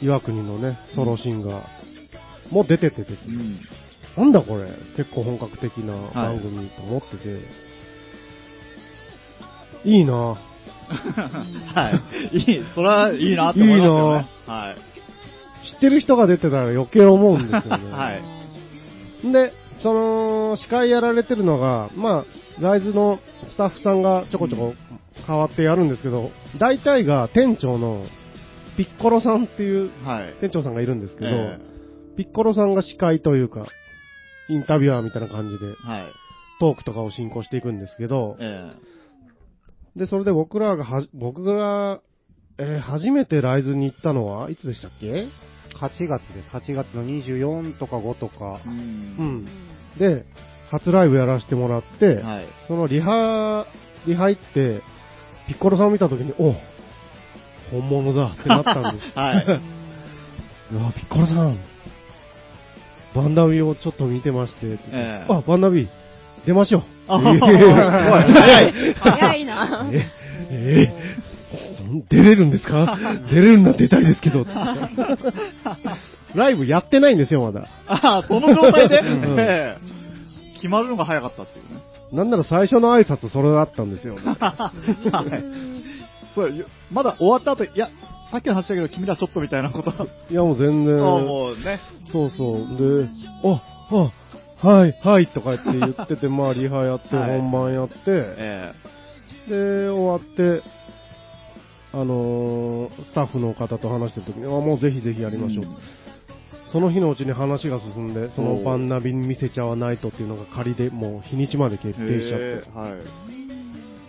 [0.00, 1.81] 岩国のね、ソロシンガー
[2.52, 3.34] も出ててですね、
[4.16, 4.24] うん。
[4.24, 7.40] なんだこれ、結構本格的なはい番組と思ってて、
[9.84, 10.12] いいな
[11.74, 12.00] は
[12.32, 12.36] い。
[12.36, 14.26] いい、それはいいなって思いますよね。
[14.46, 14.92] はい。
[15.74, 17.90] 知ってる人が出てたら余計思うんですよね。
[17.92, 18.22] はい
[19.32, 22.24] で、その、司会やられてるのが、ま
[22.58, 24.74] あ、ライズのスタッフさんがちょこちょこ
[25.26, 28.04] 変わってやるんですけど、大体が店長の
[28.76, 30.34] ピッコロさんっていうはい。
[30.40, 31.58] 店長さんがいるんですけど、え
[32.16, 33.66] ピッコロさんが司会というか、
[34.48, 36.12] インタビュアーみたいな感じでえはい。
[36.60, 38.72] トークとかを進行していくんですけど、え
[39.96, 42.00] で、それで僕らがはじ、僕が、
[42.58, 45.26] えー初めてライズに行ったのはいつでしたっけ
[45.80, 46.50] ？8月です。
[46.50, 48.68] 8月の24とか5とかえ。
[48.68, 48.70] う。
[48.70, 48.78] うん
[49.44, 49.48] ん。
[49.98, 50.26] で、
[50.70, 52.46] 初ライブやらせてもらって、はい。
[52.68, 53.66] そのリハ、
[54.06, 54.82] リハ行って、
[55.48, 56.54] ピッコロさんを見たときに、お
[57.70, 59.12] 本物だってなったんです。
[59.18, 59.46] はい。
[60.72, 61.58] うわ、ピッコロさん、
[63.14, 65.88] バンダビをちょっと見てまして、ええあ、バンダビ、
[66.46, 66.82] 出ましょう。
[67.08, 67.32] 早
[68.68, 69.86] い早いな。
[69.92, 70.06] え
[70.50, 71.22] ええ
[72.08, 72.96] 出れるんですか？
[73.30, 74.46] 出れるんだ出たいですけど。
[76.34, 77.68] ライブやってないんですよ、まだ。
[77.86, 80.02] ああ、その状態で、うんええ
[80.56, 81.80] 決まるのが早かったっていうね。
[82.12, 84.20] なんなら最初の挨拶それだったんですよ、ね。
[84.38, 84.70] は
[85.26, 85.44] い。
[86.36, 87.88] そうよまだ終わった後、いや、
[88.32, 89.90] さっきの話だけど、君らちょっとみたいなこと。
[89.90, 90.96] あいや、もう全然。
[90.96, 91.80] もうね。
[92.10, 93.04] そうそう。
[93.04, 93.08] で、
[93.44, 93.62] あ、
[94.62, 98.72] あ、はい、はい、とか言って言ってて、 まあ、リハやって、はい本番やって、え
[99.48, 100.62] で、終わって、
[101.92, 105.64] あのースタッフの方と話してる時に、あ、もうぜひぜひやえりましょう。
[105.66, 105.76] ん
[106.72, 112.92] その日のうちに話が進んで、そのバンナビに見せちゃわないとっていうのが仮でもう日にちまで決定しちゃって、はい。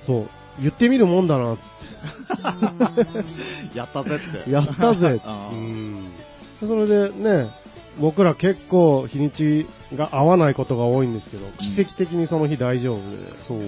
[0.07, 1.61] そう、言ってみるもんだな、つっ
[3.75, 4.43] やったぜって。
[4.45, 4.51] て。
[4.51, 5.21] やったぜ。
[5.51, 6.11] うん。
[6.59, 7.49] それでね、
[7.99, 13.37] 僕ら結構日にちが合わないことが多いんですけど、奇跡的にその日大丈夫で。
[13.47, 13.59] そう。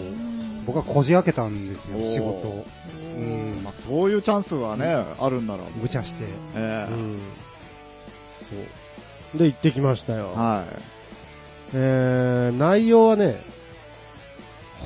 [0.65, 2.65] 僕はこじ開けたんですよ、仕事を。
[3.17, 3.61] うん。
[3.63, 4.85] まあ、そういうチャンスはね、
[5.19, 5.63] あるんなら。
[5.75, 6.23] 無茶して。
[6.55, 7.19] ええうん。
[9.31, 9.39] そう。
[9.39, 10.33] で、行ってきましたよ。
[10.33, 10.95] はい。
[11.73, 13.43] えー、内容はね、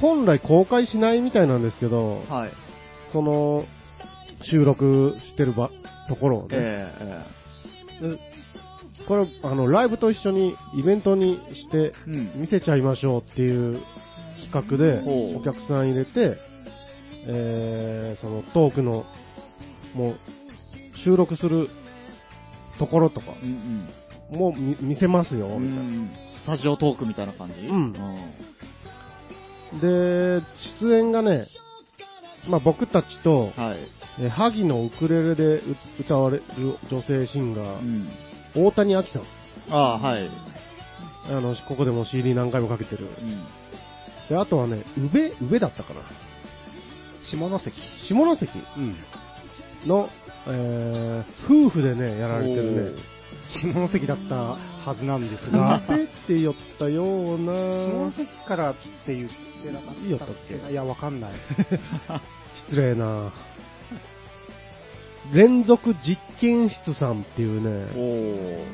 [0.02, 2.52] 本来公開しないみたいなんですけど、はい。
[3.12, 3.66] その、
[4.44, 5.70] 収録してる場、
[6.08, 7.26] ところをね、え
[8.02, 8.20] えで
[9.08, 11.94] これ、あの、ライブと一緒にイベントにして。
[12.36, 13.80] 見せちゃいましょうっていう
[14.52, 15.02] 企画で、
[15.36, 16.38] お客さん入れて、
[17.28, 19.06] えー、そのトークの、
[19.96, 20.16] もう、
[21.04, 21.70] 収録する
[22.78, 23.88] ところとかうん
[24.32, 25.56] も見見せますよ、うん。
[25.56, 25.82] うみたいな。
[25.84, 26.10] ん。
[26.44, 27.56] スタジオトークみたいな感じ？
[27.68, 27.94] うん
[29.74, 30.42] で、
[30.82, 31.48] 出演がね、
[32.48, 33.78] まあ、僕たちと、はい。
[34.20, 36.44] えー萩のウクレレでう歌われる
[36.92, 38.10] 女性シンガー、うん。
[38.56, 39.24] 大谷亜希さん。
[39.70, 40.30] ああ、はい。
[41.30, 43.06] あの、ここでも CD 何回もかけてる。
[43.06, 43.44] うん。
[44.28, 46.02] で、あとはね、宇部、宇部だったかな。
[47.24, 47.72] 下関。
[48.08, 48.96] 下関うん。
[49.88, 50.10] の、
[50.48, 53.19] えー、夫婦でね、やられてるね。
[53.50, 58.74] 下関だったはずなんですが、宇部って言ったよう下な、関からっ
[59.06, 59.30] て言っ
[59.64, 61.32] てなかったっけいや、わかんない。
[62.68, 63.32] 失礼な
[65.34, 68.66] 連続実験室さんっていうね、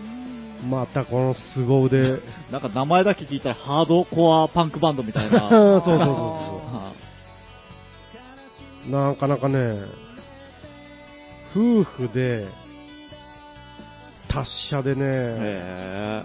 [0.63, 1.97] おまたこの凄腕。
[1.97, 2.21] ー。
[2.51, 5.49] なんか名前だけ聞いたらハードコアパンクバンドみたいな。
[5.49, 6.93] そうそうそうそは
[8.87, 8.89] う。
[8.89, 9.83] なかなかね、
[11.55, 12.47] 夫婦で、
[14.35, 16.23] 達者でいね、へ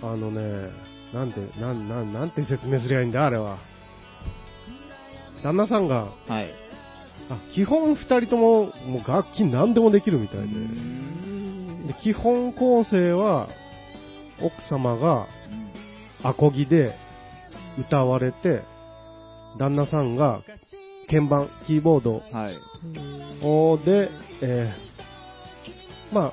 [0.00, 0.70] あのね、
[1.12, 3.58] なんて、なん、なん、なんて説明すりゃいいんだ、あれは。
[5.42, 6.30] 旦那さんが、え。
[6.30, 6.54] はい。
[7.30, 10.46] あ、基本二人とも、もう楽器何でもできるみたいで。
[11.88, 13.48] で基本構成は、
[14.40, 15.26] 奥様が
[16.22, 16.94] アコギで
[17.78, 18.62] 歌われて、
[19.58, 20.42] 旦那さんが
[21.08, 22.58] 鍵盤、キーボードはい。
[23.42, 24.10] をで、
[24.42, 24.85] えー
[26.12, 26.32] まあ、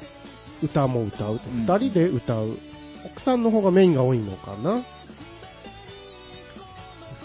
[0.61, 1.49] 歌も歌うと。
[1.49, 2.57] うん二、人で歌う。
[3.05, 4.83] 奥さんの方がメインが多いのかな。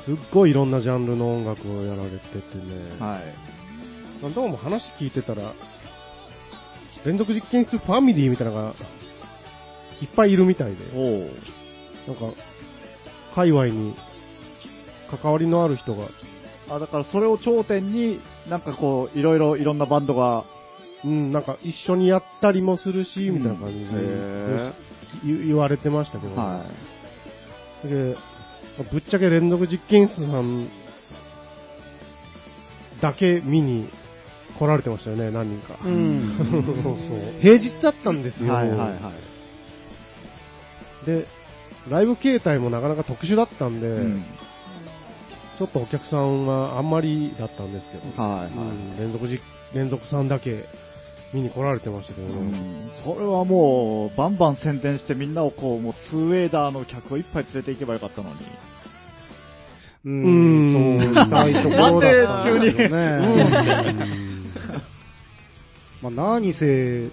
[0.05, 2.99] すっごいいろんなジャンルの音楽をやられててね。
[2.99, 4.35] はい。
[4.35, 5.53] どうも話聞いてたら、
[7.05, 8.75] 連続実験室ファミリーみたいなのが
[10.01, 11.31] いっぱいいるみたいで、おー。
[12.09, 12.41] なんか、
[13.35, 13.95] 界隈に
[15.11, 16.09] 関わりのある人が、
[16.71, 20.45] あ、だからそれを頂点に、なんかこう、いろいろいろんなバンドが、
[21.05, 24.73] うん、なんか一緒にやったりもするし、みたいな感じで、へ
[25.25, 26.65] 言言われてましたけど、は
[27.85, 28.17] で
[28.91, 30.69] ぶっちゃけ連続実験室さん
[33.01, 33.89] だけ見に
[34.59, 35.79] 来られてましたよね、何人か。
[35.85, 36.37] うん。
[36.83, 37.41] そうそう。
[37.41, 38.47] 平日だったんですい。
[38.47, 38.55] よ。
[38.55, 39.13] はいはいは
[41.05, 41.07] い。
[41.07, 41.27] で、
[41.89, 44.25] ライブ形態もなかなか特殊だったんで、うん。
[45.59, 48.51] ちょっとお客さんはあんまりだったんですけど、はいはい。
[48.51, 49.41] うん連続じ
[49.75, 50.65] 連続さんだけ
[51.35, 52.37] 見に来られてましたけどうね。
[52.37, 58.37] んそれはもう、バンバン宣伝してみんなをこう、もう、ツーウェイダーの客をいっぱい連れて行けばよかったのに。
[60.05, 64.49] ううんん、そうしたいところだったんですけど なんでね。
[66.01, 67.09] まあ、何せ、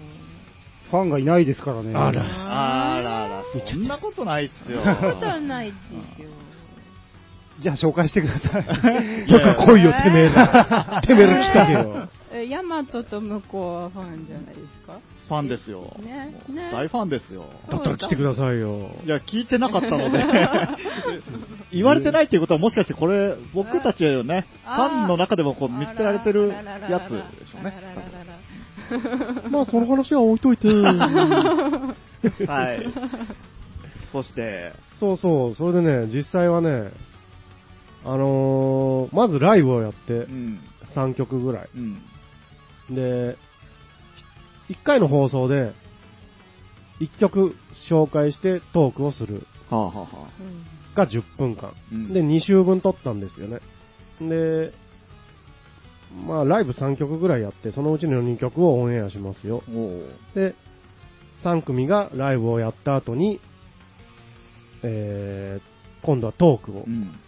[0.91, 1.93] ファンがいないですからね。
[1.95, 4.77] あらあらあら、そんなことないっすよ。
[4.77, 6.45] そんなことはないでしょ。
[7.61, 9.25] じゃあ紹介してください。
[9.27, 11.01] とか来いよ、てめえら。
[11.05, 12.09] てめえら来たけよ。
[12.35, 14.99] ええ、ヤマトと向こうはファンじゃないですか？
[15.27, 15.81] ファンですよ。
[16.03, 16.35] ね
[16.71, 17.45] 大ファンですよ。
[17.69, 18.91] だったら来てくださいよ。
[19.05, 20.23] いや、聞いてなかったので、
[21.73, 27.73] 言われてないっていうことはもしかしてこれ、僕たちよね、ファンの中でもこう見捨てられてるやつでしょうね。
[29.49, 30.67] まあ、その話は置いといて。
[32.45, 32.93] はい。
[34.11, 36.91] そして、そうそう、それでね、実際はね、
[38.03, 40.59] あのーまずライブをやってう、ん。
[40.95, 41.69] 3曲ぐらい。
[41.75, 41.97] うん。
[42.89, 43.37] で、
[44.69, 45.73] 1回の放送で、
[46.99, 47.55] 1曲
[47.89, 50.07] 紹介してトークをするはあ、はあは
[50.95, 51.73] あ、が10分間。
[51.91, 53.59] うんで、2週分撮ったんですよね。
[54.21, 54.73] で、
[56.25, 59.63] まあ、ライブ3曲ぐらいやって、そのうちの2曲をオンエアしますよ。
[60.33, 60.55] で、
[61.43, 63.41] 3組がライブをやった後に、
[64.83, 67.19] えー、今度はトークをうん。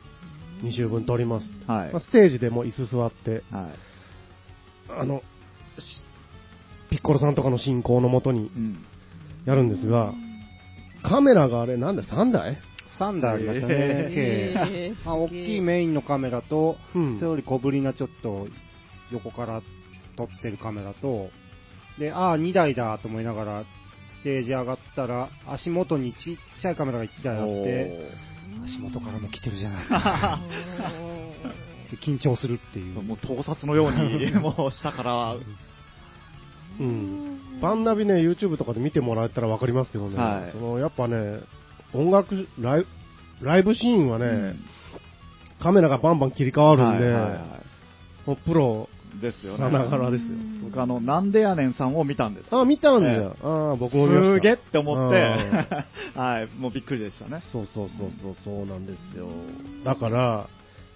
[0.63, 1.47] 2週分撮ります。
[1.67, 1.91] はい。
[1.93, 3.69] まあ、ステージでも椅子座って、は
[4.89, 4.91] い。
[5.01, 5.23] あの、し
[6.89, 8.85] ピッコロさんとかの進行のもとにうん。
[9.45, 10.13] やるんですが、
[11.03, 12.57] カメラがあれ、なんだ、3台
[12.99, 14.95] ？3台ありましたね、えー。
[14.95, 15.05] 計。
[15.05, 17.15] まあ、大きいメインのカメラと、うん。
[17.17, 18.47] それより小ぶりなちょっと
[19.11, 19.61] 横から
[20.17, 21.29] 撮ってるカメラと、
[21.97, 23.63] で、ああ、2台だと思いながら、
[24.19, 28.09] ステージ上がったら、足元にちっちゃいカメラが1台あって、
[28.65, 29.85] 足元からも来てるじゃない
[31.95, 33.01] 緊張するっていう。
[33.01, 35.35] もう盗撮のように、 もう下から、
[36.79, 37.39] うん。
[37.61, 41.39] バンナビね、YouTube とかで見てもらえたらわかりますけどね、はいそのやっぱね、
[41.93, 42.85] 音楽ライ、
[43.41, 44.59] ライブシーンはね、うん
[45.59, 47.39] カメラがバンバン切り替わるんで、はいはいは
[48.27, 49.71] もうプロいですよさね。
[49.71, 50.29] ながらですよ。
[50.63, 52.47] 僕あの、なんでやねんさんを見たんです。
[52.51, 53.35] あ、見たんだえよ。
[53.41, 54.35] あ僕も見ました。
[54.35, 55.15] すげえって思って
[56.15, 57.41] うん、 はい、もうびっくりでしたね。
[57.51, 59.27] そうそうそうそう、そうなんですよ。
[59.83, 60.47] だから、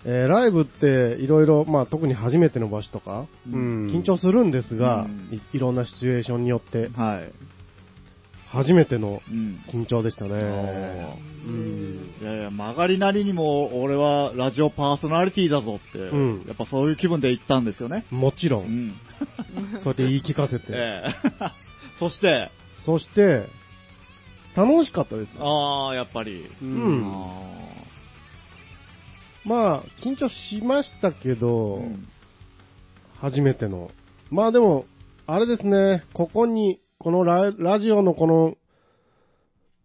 [0.05, 7.31] えーライブっていろいろ、まあ特に初めての場所とか、うん緊張するんですが、うんいいろんなシチュエーションによって、はい。
[8.51, 9.63] 初めてのうん。
[9.71, 10.31] 緊張でしたね。
[10.31, 12.15] うん。
[12.21, 18.05] いやいや、曲がりなりにも、俺はラジオパーソナリティだぞって、んやっぱそういう気分で行ったんですよね。
[18.09, 18.95] もちろ、うんん。
[19.83, 20.65] そうやって言い聞かせて。
[20.75, 21.11] ええ
[21.99, 22.51] そして、
[22.85, 23.47] そして、
[24.55, 25.31] 楽しかったです。
[25.39, 26.45] ああ、やっぱり。
[26.61, 27.80] うんあ
[29.45, 32.07] まあ、緊張しましたけーど、うん
[33.21, 33.91] 初めての。
[34.31, 34.85] まあでも、
[35.27, 38.55] あれですね、ここに、このララジオのこの、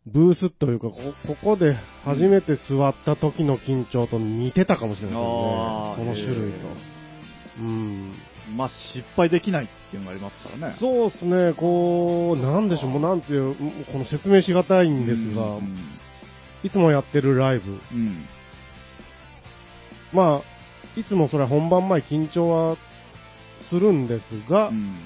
[0.06, 5.26] ブースというか、こここで初めて座った時の緊張と似てたかもしれないですね。
[5.96, 6.68] この種類と
[7.58, 7.60] え。
[7.60, 8.12] うん。
[8.56, 10.76] まあ、失敗できないっていうのがありますからね。
[10.78, 13.54] そうですね、こう、なんでしょう、もうなんていう、
[13.92, 15.76] この説明しがたいんですが、うん
[16.64, 18.26] いつもやってるライブ、うん。
[20.12, 22.76] まあ、いつもそれは本番前緊張は
[23.68, 24.98] するんですが、うん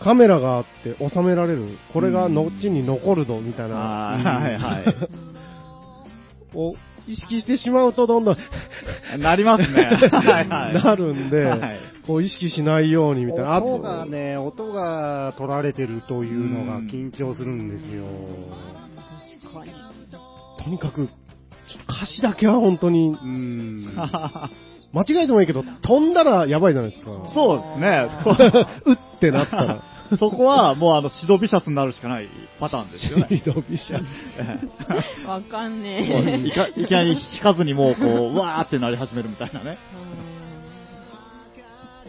[0.00, 6.56] カメラがあって収められる、これが後に残るぞみたいな、はいはいはい。
[6.56, 6.74] を
[7.08, 8.36] 意識してしまうとどんどん
[9.18, 9.82] なりますね。
[10.12, 10.74] はいはい。
[10.74, 13.56] なるんで、はいこう意識しないようにみたいな。
[13.56, 18.06] あと音がね、音が取られてるというのが緊張するんですよ。
[20.64, 21.10] とにかく、
[21.88, 23.84] 歌詞だけは本当に、うん。
[24.92, 27.10] 間違えてもいいけど、飛んだらやばいじゃないですか。
[27.34, 28.08] そうですね。
[28.86, 29.82] うってなったら。
[30.18, 32.28] そこはもうあの、シドビシャスになるしかない
[32.58, 33.26] パターンですよね。
[33.28, 39.76] シドビシャスわかんねいかいきなり弾かずにもうこう、わーってなり始めるみたいなね。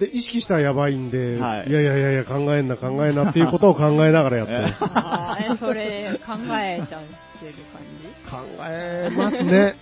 [0.02, 0.06] え。
[0.06, 4.84] で、意識したらやばいんで、はいいやいやいやいや、考えんな、考えんなっていうことを考えながらやってます。
[4.96, 7.04] あそれ考えちゃっ
[7.40, 8.10] てる感じ？
[8.30, 9.76] 考えますね。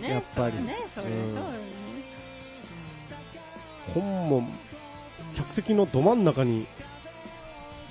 [0.00, 1.40] ねやっぱりね、それ、うね。
[3.94, 4.42] 本も、
[5.36, 6.66] 客席のど真ん中に、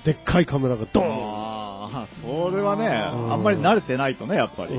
[0.04, 2.88] でっかいカメラがドーンああ、それはね、う
[3.28, 4.74] んあんまり慣れてないとね、やっぱり。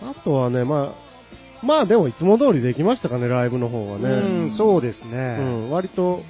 [0.00, 1.07] あとはね、まあ、
[1.62, 4.04] まあでもいつも通りできましたかね、ライブの方はね。
[4.08, 4.08] う
[4.46, 5.36] ん、そうですうね。
[5.38, 6.20] ん、割と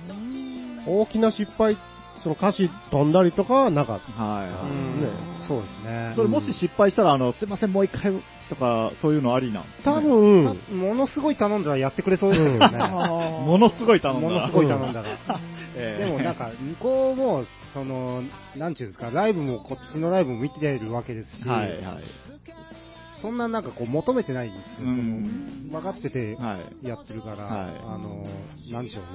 [0.86, 1.76] 大きな失敗、
[2.22, 4.70] その歌詞飛んだりとかはなかっいはいはい。
[4.70, 6.12] うんねそうですね。
[6.14, 8.12] それもし失敗したら、あの、すいません、もう一回
[8.50, 9.62] とか、そういうのありなん？
[9.62, 12.78] ね多分、たものすごい頼んだらやってくれそうでしたけどね。
[13.46, 14.28] ものすごい頼んだ。
[14.28, 15.08] ものすごい頼んだら。
[15.74, 18.22] ええでもなんか、向こうも、その、
[18.56, 21.80] なんちゅうんですか、ライブもこっちのライブも見てるわけですし、はいはい。
[23.20, 24.74] そんななんかこう求めてないんですよ。
[24.78, 26.86] そうんの分かっててはい。
[26.86, 28.26] やってるから、はいあの、
[28.70, 29.08] なんでしょうね。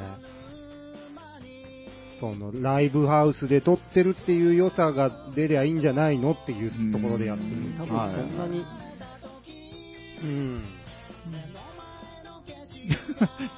[2.20, 7.74] その、ライブハウスで撮ってるっていう良さが出りゃいいんじゃないのっていうところでやってるうん。
[7.78, 8.66] 多分そんなに、
[10.24, 10.64] うん。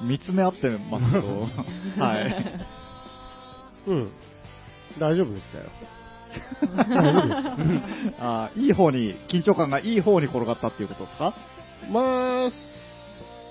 [0.08, 1.50] 見つめ合ってますけど、
[2.04, 2.68] はい。
[3.88, 4.12] うん。
[5.00, 5.66] 大丈夫でしたよ。
[8.20, 11.34] あーいい方に、緊張感がいい方に転がったっていうことですか？
[11.92, 12.52] まあ、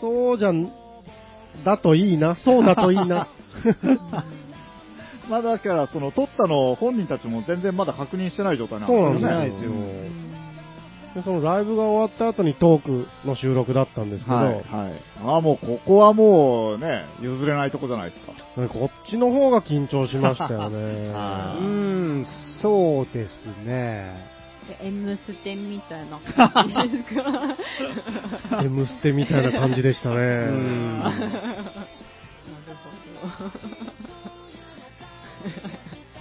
[0.01, 0.71] そうじゃん、
[1.65, 2.37] だといいな。
[2.45, 3.29] そうだといいな。
[5.29, 9.71] まあだから、その、撮ったのを本人たちも全然まだ確認してない状態なんそうなんですよないですよ。
[11.15, 14.65] でそのライブが終わった後にトークの収録だったんですけど、はい、はい。
[15.25, 18.33] ああ、もうここはもうね、譲れないとこじゃないですか。
[18.55, 21.09] こっちの方が緊張しましたよね。
[21.13, 21.67] はうー
[22.21, 22.27] ん、
[22.63, 24.33] そうですね。
[24.83, 30.15] M ステみたいな感じですか M ステみたいな感じでしたね。
[30.17, 31.17] んなる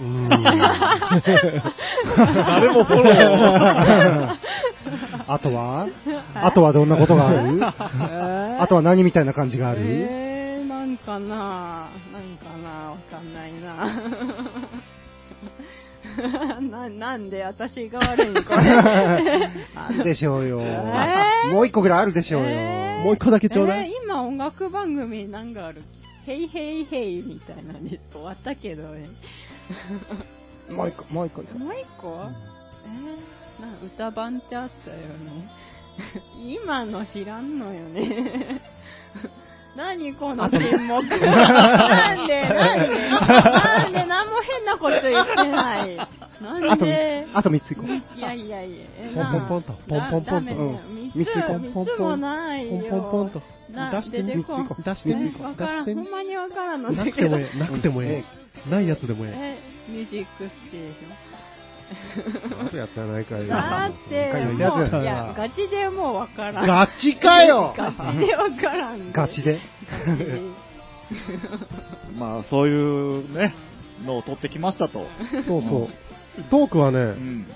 [0.00, 0.28] うん
[2.46, 4.34] 誰もフォロー。
[5.26, 5.86] あとは？
[6.34, 7.58] あとはどんなことがある？
[7.58, 7.66] ど。
[7.66, 9.78] あとは何みたいな感じがある？
[9.82, 10.33] えー、
[10.84, 13.88] なんかななんかなわかんないな
[16.60, 18.56] な、なんで私が悪いんこれ。
[19.74, 20.60] あるでしょうよ。
[20.60, 21.52] えー？
[21.52, 22.50] もう一個ぐらいあるでしょうよ。
[22.50, 23.04] えー？
[23.04, 23.86] もう一個だけちょうだい。
[23.88, 25.82] えー今音楽番組なんかある？
[26.26, 29.06] ヘイヘイヘイみたいなので終わったけどね。
[30.70, 31.42] もう一個、もう一個。
[31.58, 32.26] もう一個、
[32.86, 35.48] えー、な歌版ってあったよね。
[36.62, 38.60] 今の知らんのよね。
[39.76, 41.20] 何この沈黙。
[41.26, 45.96] なんで、なんで、なんで何も変なこと言ってない。
[46.40, 48.18] なんで、あと三ついこう。
[48.18, 51.26] いやいやいや、えポンポンポンとポンポンポンとだダメだようん三
[51.86, 52.90] つ、もないよ。
[52.90, 53.42] ポンポンポンと。
[53.72, 56.12] な出してみ、出てこん出してみ、わからん、出してみほん。
[56.12, 58.24] まにわからんのなくてもええ、なくてもえ
[58.66, 58.70] え。
[58.70, 59.58] ないやつでもえ
[59.88, 61.33] え、ミュージックステーション。
[61.90, 62.66] え。
[62.66, 63.46] あとやつやないかい。
[63.46, 66.66] だって、回もう、いやガチでもうわからん。
[66.66, 69.12] ガチかよガチでわからん。
[69.12, 69.60] ガチで。
[72.18, 73.54] まあ、そういうね、
[74.04, 75.06] のを撮ってきましたと。
[75.46, 75.88] そうそ
[76.38, 76.44] う。
[76.50, 77.46] トークはうね、ん。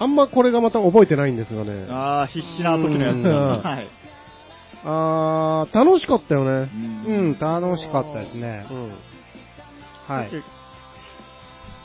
[0.00, 1.86] あんまこれがまた覚えてないんですがね。
[1.90, 3.30] ああ、必死な時のやつうんだ。
[3.30, 3.88] はい。
[4.84, 6.70] あー、楽しかったよね。
[7.06, 8.74] うん、楽しかったですねう。
[8.74, 8.92] ん。
[10.06, 10.30] はい。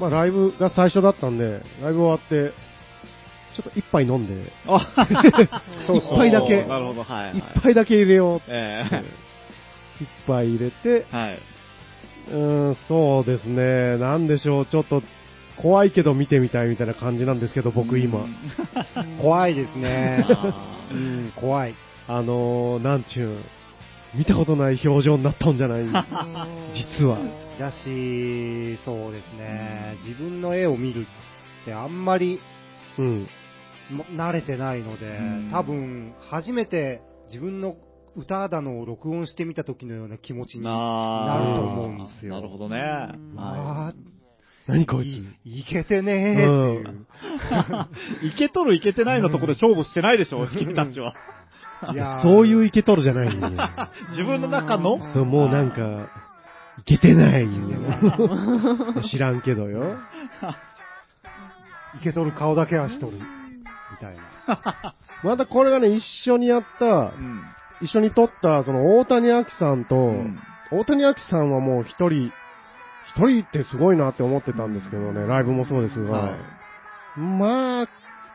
[0.03, 2.51] まあライブが最初だったんで、ライブ終わって、
[3.55, 4.91] ちょっと一杯飲んで、あ
[5.87, 7.37] そう一杯だけなるほど、はい、はい。
[7.37, 8.45] 一杯だけ入れようって。
[8.49, 9.03] え
[10.01, 11.39] 一杯入れて、えはい。
[12.31, 15.01] うーん、そうですね、なんでしょう、ちょっと、
[15.55, 18.25] 怖いけど見てみたいみたいな感じなんですけど、僕今。
[19.21, 20.25] 怖いですね。
[20.91, 21.75] うん、怖い。
[22.07, 23.43] あのー、なんちゅうん、
[24.15, 25.83] 見たことない表情になったんじゃない？
[26.99, 27.17] 実は。
[27.59, 31.01] だし、そうですね、自分の絵を見る
[31.61, 32.39] ってあんまり
[32.97, 33.27] うん。
[33.91, 37.75] も慣れてないのでうん、多分、初めて自分の
[38.15, 42.35] 歌だのを録音してみた時のような気持ちにななると思うんですよ。
[42.35, 42.79] なるほどね。
[43.37, 43.93] あ
[44.67, 48.29] 何こいいいけてねーっていう。
[48.31, 51.13] いけとるいけてないのとこで勝負してないでしょ、 君たちは。
[51.91, 53.49] いやーそういうイケとるじゃないよ。
[54.11, 54.99] 自分の中の？
[55.13, 56.09] そう、もうなんか、
[56.79, 57.49] いけてないよ。
[59.09, 59.97] 知らんけどよ。
[61.95, 63.13] いけとる顔だけはしとる。
[63.17, 63.21] み
[63.99, 64.95] たいな。
[65.23, 67.43] またこれがね、一緒にやったう、ん。
[67.81, 70.39] 一緒に撮った、その大谷明さんと、うん
[70.71, 72.31] 大谷明さんはもう一人、
[73.15, 77.19] 一人ってすごいなって思ってたんですけどね、ライブもそうですが、はい。
[77.19, 77.87] まあ、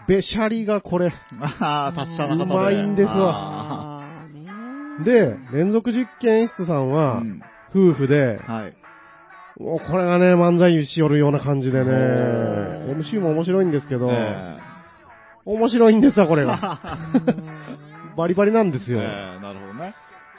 [0.08, 1.12] べしゃりがこれ。
[1.60, 2.54] ああ、達者な方で。
[2.54, 4.02] うまいんですわ
[5.04, 8.74] で、連続実験室さんーはう、ん夫婦で、はい。
[9.62, 14.56] もうこれがね、漫才しよるような感じでね、MC も面白いんですけど、え
[15.44, 16.80] 面白いんですわ、これが。
[17.14, 19.00] ーバリバリなんですよ。
[19.00, 19.94] えーなるほどね。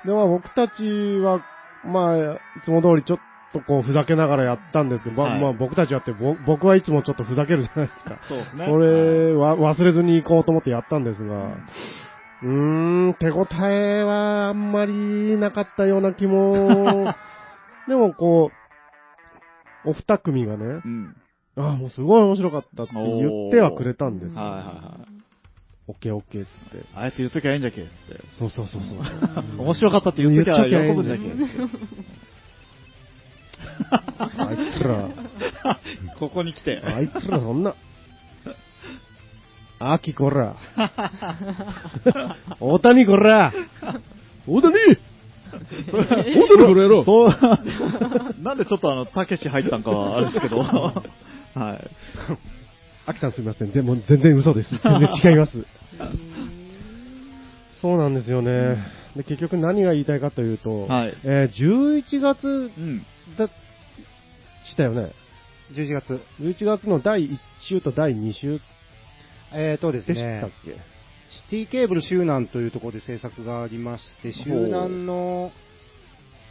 [0.06, 0.82] で、まあ僕たち
[1.20, 1.42] は、
[1.86, 3.20] まあ、いつも通りちょっ
[3.52, 8.20] とこうふざけながらやったんですけど、まあはいまあ僕たちやって、ぼ僕はいつもちょっとふざけるじゃないですか。
[8.28, 8.66] そうですね。
[8.66, 11.58] それは忘れずに行こうと思ってやったんですが、
[12.41, 17.08] うーん、手応えはあんまりなかったような気も、
[17.88, 18.52] でもこ
[19.86, 21.16] う、お二組がねう、ん。
[21.58, 24.36] ああ、もうすごい面白かったって言ってはくれたんです。
[24.36, 25.20] はいはいはい。
[25.88, 26.86] オッケーオッケーっつって。
[26.93, 27.89] あえて言うときゃいいんじゃけって。
[28.38, 29.00] そうそうそうそう。
[29.60, 31.43] 面白かったって言うときゃ喜ぶんじゃけって。
[33.90, 35.10] あいつら、
[36.18, 36.82] ここに来て。
[36.84, 37.76] あいつらそんな、
[39.80, 40.56] 秋こら、
[42.60, 43.54] 大谷こら、
[44.48, 44.76] 大谷
[45.92, 47.36] 大谷こらやろそう、
[48.42, 50.60] なんでちょっとあの、たけし入ったんかはあれですけど。
[50.64, 51.04] は
[51.74, 51.90] い。
[53.06, 53.72] 秋さんすみません。
[53.72, 54.70] でも全然嘘です。
[54.72, 55.66] 全然違います。
[57.82, 58.78] そうなんですよね。
[59.16, 63.06] で、結局何が言いたいかというと、はいえー11月うん。
[64.70, 65.12] だ、したよね。
[65.74, 66.22] 11月。
[66.40, 68.60] 11月の第1週と第2週
[69.52, 75.52] えーとですでしたっね、け、シティケーブル周南というところで制作がありまして、ほう周南の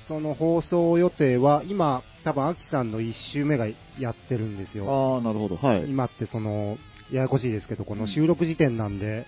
[0.08, 3.66] その放送予定は、今、多分アキさんの1週目が
[3.98, 5.14] やってるんですよ。
[5.14, 5.56] ああ、なるほど。
[5.56, 5.84] はい。
[5.84, 6.78] 今ってその、
[7.12, 9.26] ややこしいですけど、この収録時点なんで、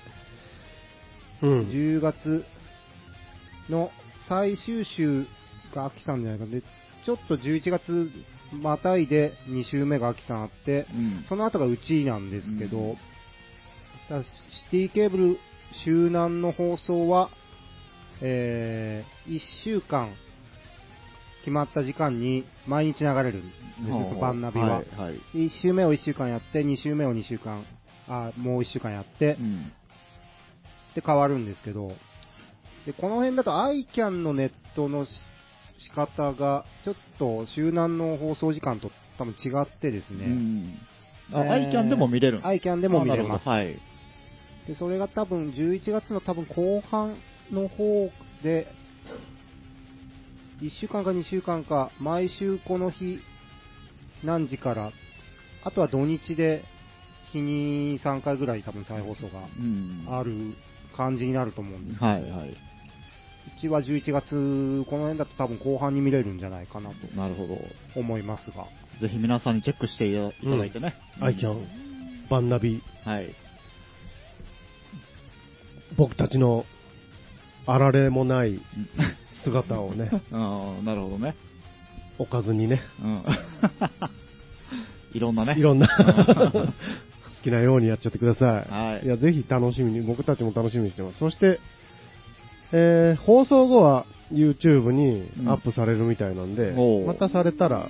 [1.42, 1.60] うん。
[1.68, 2.44] 10月
[3.68, 3.90] の
[4.28, 5.26] 最終週
[5.74, 6.62] がアキさんじゃないかで、
[7.04, 8.10] ちょっと11月
[8.52, 11.24] またいで2週目がアキさんあって、うん。
[11.28, 12.96] その後がうちなんですけど、うん
[14.10, 14.28] だシ
[14.72, 15.38] ティケーブル
[15.84, 17.30] 周南の放送は、
[18.20, 20.12] え1週間
[21.40, 24.78] 決まった時間に毎日流れるんですね、そのバンナビは。
[24.78, 24.84] はい。
[24.96, 25.20] はい。
[25.34, 27.64] 1週目を1週間やって、2週目を2週間、
[28.08, 29.72] あもう1週間やってう、ん。
[30.94, 31.92] で変わるんですけど、
[32.84, 35.10] でこの辺だと iCAN のネットのし
[35.84, 40.78] 仕方が、ちょっと周南の放送時間と多分違ってですね、うん。
[41.32, 43.48] あ、えーアイキャンでも見れるん iCAN でも見れます。
[43.48, 43.80] あなる
[44.66, 47.16] で、それが多分11月の多分後半
[47.50, 48.10] の方
[48.42, 48.68] で、
[50.60, 53.18] 1週間か2週間か、毎週この日、
[54.22, 54.92] 何時から、
[55.64, 56.64] あとは土日で、
[57.32, 59.40] 日に3回ぐらい多分再放送が。
[60.18, 60.54] ある
[60.96, 62.56] 感じになると思うんですけど、はい、はい。
[63.46, 64.30] うちは11月、
[64.88, 67.58] この辺だと多分後半に見れるんじゃないかなとなるほど。
[67.94, 68.66] 思いますが、
[69.00, 70.94] ぜひ皆さんにチェックしていただいてね。
[71.20, 71.66] アイキャン、
[72.28, 73.34] バンナビ、はい。
[75.96, 76.64] 僕たちの
[77.66, 78.60] あられもない
[79.44, 81.34] 姿をね、 ああ、なるほどね。
[82.18, 83.24] おかずにね、うん。
[85.12, 85.56] いろんなね。
[85.58, 85.88] いろんな
[86.54, 86.74] うん
[87.40, 88.70] 好きなようにやっちゃってください。
[88.70, 91.18] はいや、ぜひ楽しみに、僕たちも楽しみにしてます。
[91.18, 91.58] そして、
[92.72, 97.88] えー放送後は YouTube にアップされるみたいなんで、おうまたされたら、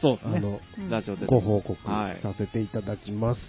[0.00, 0.38] そうですね。
[0.38, 1.26] あの、うんラジオで。
[1.26, 3.40] ご報告はいさせていただきます。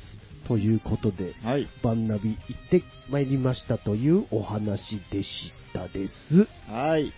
[0.47, 1.67] ということで、はい。
[1.83, 5.29] バンナビ行ってまいりましたというお話でし
[5.73, 6.47] たです。
[6.67, 7.13] はい。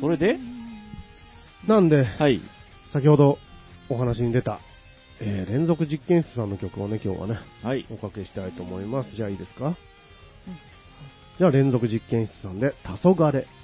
[0.00, 0.38] それで？
[1.66, 2.42] なんで、はい。
[2.92, 3.38] 先ほど
[3.88, 4.60] お話に出た、
[5.20, 7.86] えー連続実験室さんの曲をね、今日はね、はい。
[7.90, 9.16] おかけしたいと思います。
[9.16, 9.78] じゃあいいですか、
[11.38, 13.46] じゃあ連続実験室さんで、黄昏。「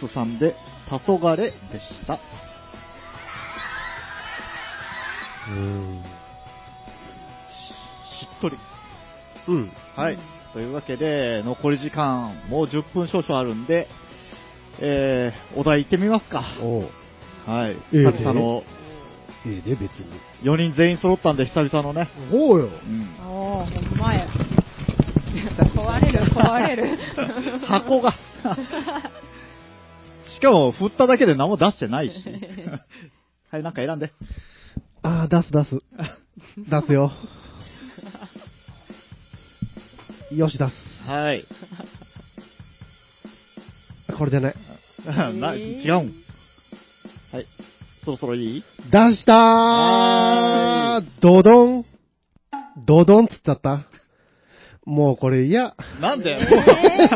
[0.00, 0.54] 験室さんで、
[0.88, 2.18] 黄昏でした。
[5.48, 6.02] うん。
[8.20, 8.56] しっとり。
[9.48, 9.72] うん。
[9.96, 10.18] はい。
[10.52, 13.88] というわけで、残り時間、もう10分少々あるんで、
[14.80, 16.42] えー、お題行ってみますか。
[17.46, 17.72] はい。
[17.72, 18.62] ええ久々の、
[19.46, 20.06] ええで、別に。
[20.42, 22.08] 4人全員揃ったんで、久々のね。
[22.32, 22.66] おうよ。
[22.66, 23.26] うん。
[23.26, 24.26] おー、ほんまや。
[25.34, 26.98] 壊れる、壊れる。
[27.66, 28.14] 箱が。
[30.30, 32.14] しかも、振っただけで何も出してないし。
[33.50, 34.12] はい、なんか選んで。
[35.02, 35.78] ああ、出す出す。
[36.58, 37.12] 出すよ。
[40.34, 40.72] よし、出す。
[41.08, 41.44] はい。
[44.16, 44.54] これじゃ ない。
[45.34, 46.14] な、違うん。
[47.32, 47.46] はい。
[48.04, 48.64] そろそろいい？
[48.90, 51.84] 出したはードドン
[52.84, 53.86] ドドンっつっちゃった。
[54.86, 55.74] もうこれ嫌。
[56.00, 56.64] なんで、えもう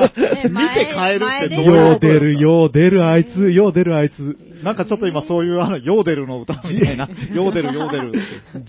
[0.07, 4.37] ー見て変えるってどういうよう出る、よう出る、あいつ、よう出る、あいつ。
[4.65, 7.09] なんかちょっと今そういうあの、ヨーデルの歌みたいな。
[7.35, 8.19] ヨーデル、ヨーデルって。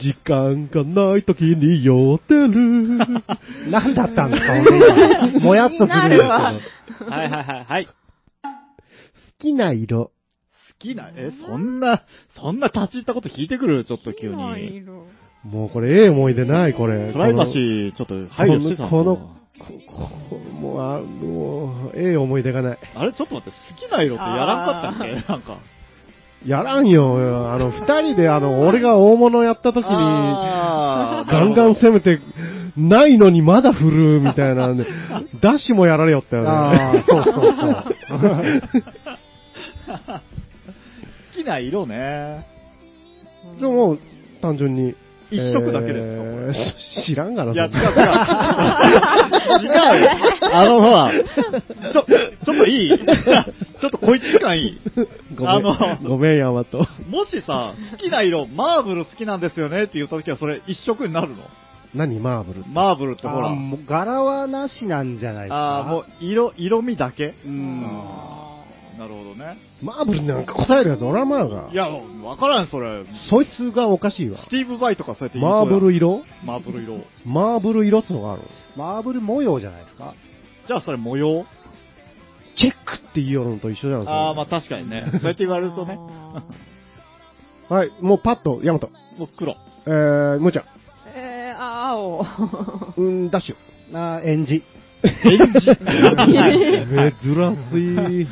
[0.04, 2.98] 時間がない時によう出る。
[3.72, 6.30] 何だったんですか、 もやっとするんですけど。
[6.30, 7.66] はいはいはい。
[7.66, 7.86] はい。
[7.86, 7.94] 好好
[9.40, 10.12] きな色。
[10.80, 12.04] きな、え、そんな、
[12.36, 13.84] そんな立ち入ったこと聞いてくる？
[13.84, 14.76] ちょっと急好きなに。
[14.78, 15.06] 色
[15.44, 17.12] もうこれ、ええ思い出ない、これ。
[17.14, 19.30] プライバシー、ちょっと配慮してたんこの、こ
[20.30, 22.78] こもう、あもう、ええ思い出がない。
[22.96, 25.14] あれちょっと待って、好きな色ってやらんかったっけ？
[25.32, 25.58] なんか。
[26.46, 27.52] やらんよ。
[27.52, 32.20] あの、二人で、あの、俺が大物やった時に、ガンガン攻めて、
[32.78, 34.86] ないのにまだ振るみたいなんで、
[35.42, 36.50] ダッシュもやられよったよね。
[36.50, 37.76] ああ、そうそうそう。
[40.00, 40.22] 好
[41.36, 42.46] きな色ね。
[43.60, 44.00] でももう、
[44.42, 44.96] 単純に。
[45.32, 46.24] 一色だけですか？
[46.24, 46.30] えー
[47.06, 47.80] 知らんがな、いや、違う違う。
[49.62, 50.10] 違うよ。
[50.52, 52.90] あの、ほら、ちょ、ちょっといい？
[52.90, 54.80] ちょっとこいつ時間いい？
[55.36, 56.88] ごめん、あのごめん、ヤマト。
[57.10, 59.84] もしさ、好きな色、マーブル好きなんですよね？
[59.84, 61.44] って言った時はそれ一色になるの？
[61.94, 62.64] 何、マーブル？
[62.72, 63.52] マーブルってほら。
[63.88, 65.56] 柄はなしなんじゃないですか？
[65.56, 67.34] ああ、もう色、色味だけ？
[67.46, 67.84] うん。
[69.00, 69.58] なるほどね。
[69.82, 71.76] マーブルなんか答えるやつおらんまんがい。
[71.76, 73.06] や、わからん、それ。
[73.30, 74.38] そいつがおかしいわ。
[74.40, 76.22] スティーブ・バイとかそうやって言いマーブル色？
[76.46, 77.00] マーブル色。
[77.26, 78.42] マーブル色っつうのがある
[78.76, 80.14] マーブル模様じゃないですか？
[80.68, 81.46] じゃあそれ模様？
[82.58, 84.10] チェックって言いよるのと一緒じゃん。
[84.10, 85.06] ああ、まあ確かにね。
[85.14, 85.98] そうやって言われるとね。
[87.70, 88.90] はい、もうパッと、ヤマト。
[89.18, 89.56] もう黒。
[89.86, 90.66] えー、むーちゃん。
[91.16, 92.26] えー、あ、青。
[92.98, 93.56] うん、ダッシュ。
[93.98, 94.62] あー、臙脂。
[95.04, 95.62] エンジ？
[97.22, 98.28] 珍しい。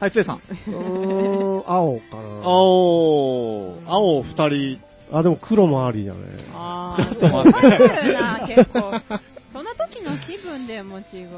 [0.00, 0.36] はい、つえさん。
[0.36, 2.22] うーん、青かな。
[2.42, 4.80] 青、青二人。
[5.12, 6.20] あ、でも黒もありだね。
[6.54, 9.20] あちょっと待って分かるな、結構。
[9.52, 11.28] その時の気分でも違う。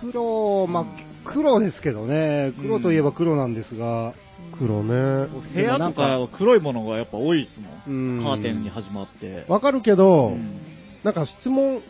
[0.00, 0.86] 黒、まあ、
[1.24, 2.52] 黒ですけどね。
[2.60, 4.14] 黒といえば黒なんですが。
[4.56, 5.26] 黒ね。
[5.52, 7.68] 部屋とか黒いものがやっぱ多いですも。
[7.88, 8.22] うんん。
[8.22, 9.44] カーテンに始まって。
[9.48, 10.60] わかるけど、うん
[11.02, 11.82] なんか質問、好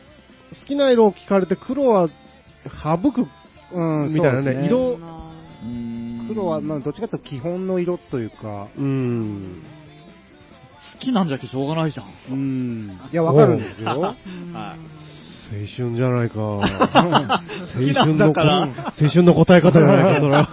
[0.67, 2.11] きな色を聞かれて黒は
[2.83, 3.27] 省く
[3.73, 4.99] うん、みたいなねそうです色
[6.29, 9.63] 黒は、まあ、どっちかというと基本の色というか、うん。
[10.95, 12.07] 好きなんじゃけしょうがないじゃん。
[12.31, 13.01] うん。
[13.13, 14.17] いや、わかるんですよ。
[14.27, 14.97] うんはい
[15.49, 16.41] 青春じゃないか。
[16.43, 16.61] 青
[17.95, 18.63] 春のから
[19.01, 20.49] 青春の答え方じゃないか、それは。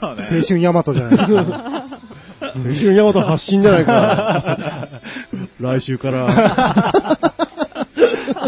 [0.00, 0.28] そうね。
[0.30, 1.84] 青春ヤマトじゃないか。
[2.54, 4.88] 青春ヤマト発信じゃないか。
[5.60, 7.32] 来週から。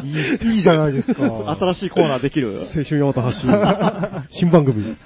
[0.04, 1.22] いい、いいじゃないですか。
[1.58, 3.50] 新しいコーナーできる青春ヤマト発信。
[4.40, 4.96] 新番組。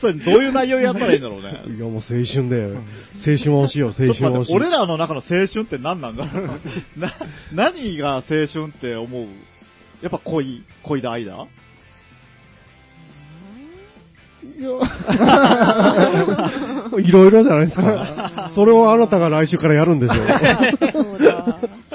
[0.00, 1.62] それどういう内容やったらいいんだろうね。
[1.76, 2.80] いや、もう青春だよ。
[3.26, 4.60] 青春をしよう、青春をしよう。
[4.60, 6.50] 俺らの中の青春って何なんだろう
[7.00, 7.14] な、
[7.52, 9.26] 何が青春って思う？
[10.02, 11.46] やっぱ恋、恋だ愛だ
[17.00, 18.50] いろいろじゃないですか。
[18.54, 20.14] それをあなたが来週からやるんでしょ。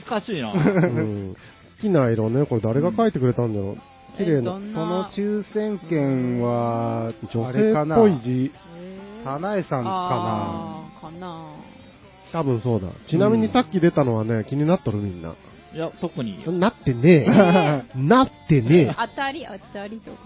[0.00, 0.52] 難しいな。
[0.52, 1.36] うん
[1.76, 3.78] 好きな色ね、これ誰が書いてくれたんだろう。
[4.16, 4.52] 綺麗な。
[4.52, 8.52] その抽選券は、女性っぽい字。
[9.24, 11.46] 田苗さんかあーかな。
[12.32, 12.88] 多分そうだ。
[13.08, 15.34] ちなみにさっき出たのはね、気になっとるみんな。
[15.74, 16.38] いや、特に。
[16.60, 17.26] なってねえ。
[17.98, 18.94] なってねえ。
[18.96, 20.18] 当たり、当たりとか。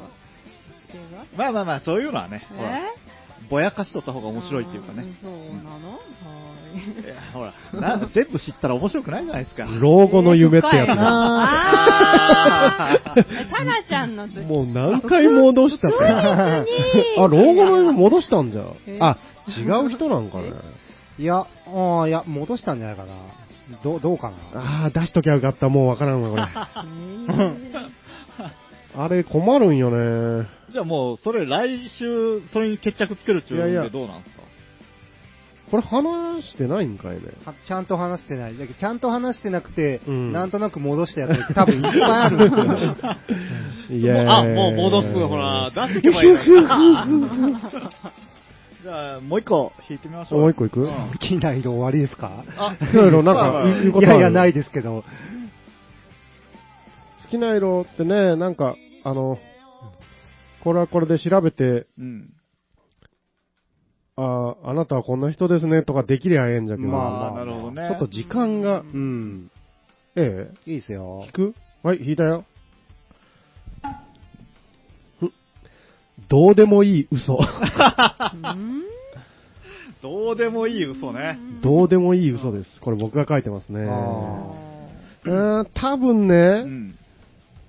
[1.36, 3.08] まあまあまあ、そういうのはね、え？
[3.50, 5.02] ぼやかしとった方が面白いっていうかね。
[5.02, 5.32] んそう
[5.64, 5.92] なの？
[5.92, 5.98] は
[7.02, 7.54] いやほら
[7.98, 9.64] な、全部知ったら面白くないじゃないですか？
[9.80, 10.90] 老後の夢ってやつ。
[10.98, 14.40] あーえタナちゃんの時。
[14.40, 15.96] もう何回戻したか。
[16.04, 16.64] あ、
[17.16, 18.98] 老後の夢戻したんじゃえ？
[19.00, 19.16] あ、
[19.58, 20.50] 違う人なんかね。
[20.50, 20.56] な。
[21.18, 21.46] いや、あ
[22.02, 23.08] あ、いや、戻したんじゃないかな。
[23.82, 24.60] どう、どうかな？
[24.60, 25.68] ああ、出しときゃよかった。
[25.70, 26.44] もうわからんわ、これ。
[28.96, 30.46] あれ困るんよね。
[30.72, 34.42] じゃあもう、それ来週、それに決着つけるっていうのいやいやでどうなんですか？
[35.70, 37.22] これ話してないんかいね。
[37.44, 38.56] はちゃんと話してない。
[38.56, 42.64] だけどちゃんと話してなくて、うんなんとなく戻したやつ多分いっぱいあるんですよ。
[43.98, 46.38] いやもうあ、もう戻す、ほら、出していけばいいの
[47.48, 47.56] に。
[48.82, 50.40] じゃあ、もう一個引いてみましょう。
[50.40, 50.80] もう一個いく？
[50.80, 52.44] うん好きな色終わりですか？
[52.56, 54.16] あ、いろいろなんかいい言うことある？
[54.16, 55.02] いやいや、ないですけど。
[57.24, 59.38] 好きな色ってね、なんか、あの、
[60.62, 62.32] これはこれで調べて、うん。
[64.16, 67.88] ああ、あなたはこんな人ですねとかできりゃええんじゃけど、まあなるほどね。
[67.88, 69.50] ちょっと時間が、うん。
[70.16, 71.32] ええいいですよ聞。
[71.32, 71.54] く？
[71.82, 72.44] はい、引いたよ。
[75.22, 75.32] ん
[76.28, 77.34] どうでもいい嘘。
[77.34, 78.82] う ん
[80.02, 81.38] どうでもいい嘘ね。
[81.62, 82.80] どうでもいい嘘です。
[82.80, 83.84] これ僕が書いてますね。
[83.88, 84.68] あ
[85.24, 86.98] うーん、多分うね、ん。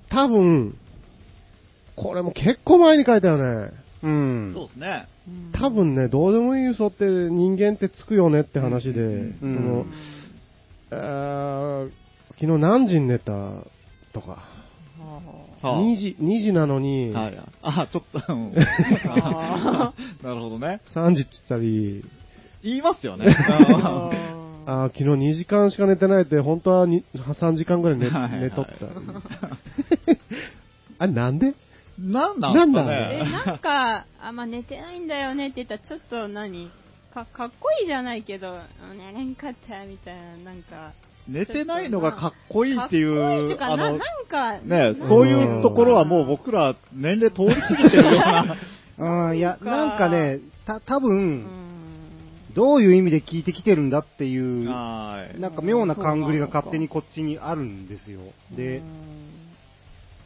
[0.10, 0.76] 多分、
[2.02, 3.72] これも結構前に書いたよね。
[4.04, 4.52] うん。
[4.54, 5.08] そうですね。
[5.54, 9.86] 多分ね、どうでもいい嘘って人間ってつくよねって話で、うんその、
[10.92, 11.90] あー
[12.40, 13.32] 昨日何時に寝た？
[14.14, 14.44] とか、
[15.02, 15.22] は
[15.62, 17.38] あ2時、2時なのに、はい。
[17.62, 18.54] あ、ちょっと、うん
[19.08, 19.94] あ
[20.24, 20.82] なるほどね。
[20.96, 22.04] 3時って言ったり、
[22.64, 23.26] 言いますよね。
[23.28, 24.10] あ
[24.66, 30.18] あー昨日2時間しか寝てないって、本当はに3時間ぐらい寝はいはい寝とったり。
[31.00, 31.54] あれなんで？
[32.00, 33.32] なんなんすかなんえ、ね。
[33.46, 36.72] なんか、あ、まあ、寝てないんだよねって言ったら、ちょっと何？
[37.14, 38.60] か、かっこいいじゃないけど、
[38.96, 40.94] 寝れんかったみたいな、なんか。
[41.28, 48.56] 寝てないのがかっこいいっていう、あの、かななんか、ねな、そういうところはもう僕ら年齢通り過ぎてるような。
[49.30, 51.46] うん、いや、かなんかね、た、多う分、ん。
[52.56, 55.40] どういう意味で聞いてきてるんだっていう、はい。
[55.40, 58.20] なんか妙な勘繰りが勝手にこっちにあるんですよ。
[58.56, 59.49] でう、ん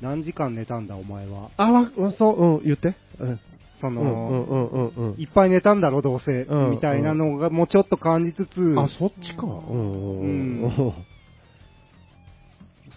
[0.03, 1.49] 何時間寝たんだお前は？
[1.55, 2.95] あ、わ、わそう、うん、言って。
[3.19, 3.39] うん、うん、
[3.79, 5.21] その、うん、うん、うんうん。
[5.21, 9.45] いっぱい寝たんだろ、どうせ、うんみたいなのがもうちょっと感じつつ、あ、そっちか。
[9.45, 10.93] うん、うん、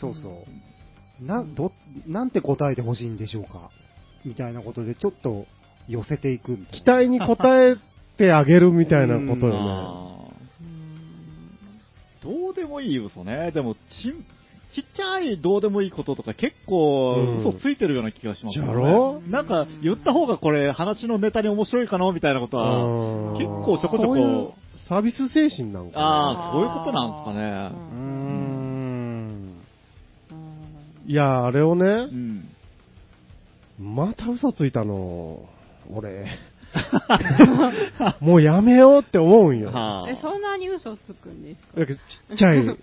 [0.01, 0.45] そうそ
[1.23, 1.25] う。
[1.25, 1.73] な、ど、
[2.07, 3.71] なんて答えてほしいんでしょうか
[4.25, 5.47] みたいなことでちょっと
[5.89, 7.19] 寄せていくみたいな。
[7.19, 7.77] 期待に応え
[8.19, 10.27] てあげるみたいなことよね。
[12.23, 13.53] どうでもいい嘘ね。
[13.53, 13.79] でも、ち、
[14.73, 18.73] ちっちゃいどうでもいいこととか結構うん嘘ついてるような気がしますよね。
[18.73, 19.21] じゃろ？
[19.29, 24.55] なんか言った方がこれ話のネタに面白いかなみたいなことは、うん結構ちょこちょそういうこ、
[24.89, 26.05] サービス精神なんかな。
[26.07, 27.97] ああ、そういうことなんですかうーね。
[27.97, 29.53] ん。
[31.07, 32.49] いや、あれをうね、ん。
[33.81, 35.49] また嘘ついたの。
[35.93, 36.27] 俺。
[38.21, 39.71] もうやめようって思うんよ。
[39.71, 41.87] はあえ、そんなに嘘つくんですか？
[41.87, 42.59] ちっちゃい。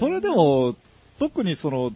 [0.00, 0.74] それでも、
[1.18, 1.92] 特にその、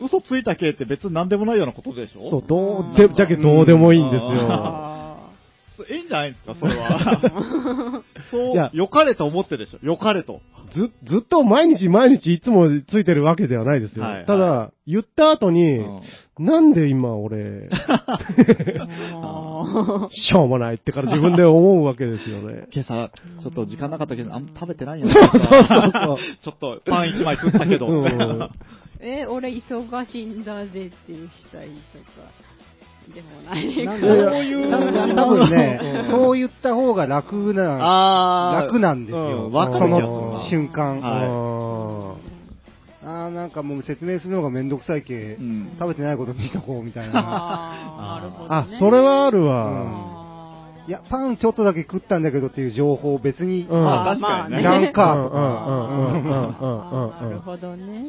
[0.00, 2.30] 嘘ついた系って別に何でもないようなことでしょ？
[2.30, 4.93] そう、どうで、じゃけどうでもいいんですよ。
[5.82, 8.02] あいいんじゃないですか、それは。
[8.30, 9.78] そういや、良かれと思ってでしょ。
[9.82, 10.40] 良かれと。
[10.72, 14.04] ず、ずっと毎日毎日いつもついてるわけではないですよ。
[14.04, 16.00] はいはいただ、言った後に、うん
[16.36, 17.68] なんで今俺、ー
[20.10, 22.66] しょうもないってから自分で思うわけですよね。
[22.72, 23.08] 今朝、
[23.40, 25.12] ちょっと時間なかったけど、あんま食べてないよね。
[25.12, 25.46] そうそうそ
[26.14, 27.86] うちょっとパン一枚食ったけど。
[27.86, 28.50] うん
[29.06, 31.74] え、俺忙しいんだぜってしたいと
[32.20, 32.30] か、
[33.12, 33.84] でもない。
[33.84, 34.78] なんかかそういうな
[35.14, 36.10] 多分ねう、ん。
[36.10, 39.50] そう言った方が楽な、楽なんですよ。
[39.52, 41.00] その瞬間。
[41.00, 42.24] はい。
[43.06, 45.76] ああーなんかもう説明するのがめんどくさいけ、うん。
[45.78, 47.12] 食べてないことにしとこうみたいな。
[48.48, 49.46] あそれはあるうん。
[49.46, 50.14] わ。
[50.86, 53.84] いや、パンちょっとだけ食ったんだけどっていう情報を別に、うん。
[53.84, 54.62] まあ確かにね。
[54.62, 54.80] まあね。
[54.80, 55.14] いらんか。
[55.14, 58.04] とうんうんうんうんうんうんあーなるほどね。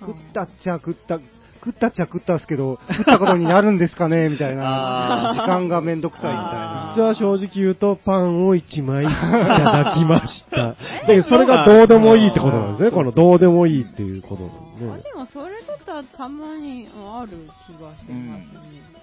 [0.00, 1.18] 食ったっちゃ食った、
[1.64, 6.92] 食ったっちゃ食ったっすけど、食ったことになるんですかね みたいな時間がめんどくさいみたいあな。
[6.96, 10.74] 実は正直言うと、パンを1枚いただきました。
[11.06, 12.90] で、それがどうでもいいってことなんですね。
[12.90, 17.36] このどうでもいいっていうことなんであでもそれだったらたまにある
[17.66, 18.46] 気がしますね。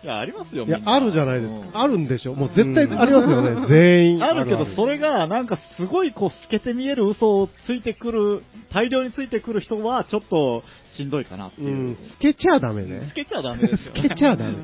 [0.03, 1.81] いや、ありますよ、いやあるじゃないですうんか。
[1.81, 2.33] あるんでしょ？
[2.33, 3.67] もう絶対ありますよね。
[3.67, 4.23] 全員。
[4.23, 8.43] あるけど、それが、なんかすごいこう、透けて見える嘘をついてくる、
[8.73, 10.63] 大量についてくる人は、ちょっと、
[10.97, 11.63] しんどいかなってう。
[11.65, 13.11] いうん透けちゃダメ透ね。
[13.15, 14.57] けちゃダメですよ、透けちゃダメうん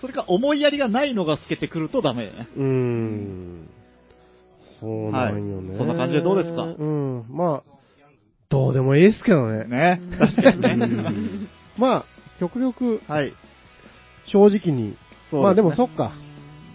[0.00, 2.48] それか、思いやりがないのが透けてくるとダメね。
[2.56, 3.68] うーん。
[4.80, 5.68] そうなんよね。
[5.70, 6.62] はいそんな感じでどうですか？
[6.62, 7.24] うん。
[7.28, 7.72] まあ、
[8.48, 9.66] どうでもいいですけどね。
[9.66, 10.00] ね。
[10.18, 10.68] 確かにね。
[10.72, 12.04] うんまあ、
[12.40, 13.34] 極力、はい。
[14.26, 14.96] 正直に。
[15.32, 16.12] まあでもそっか。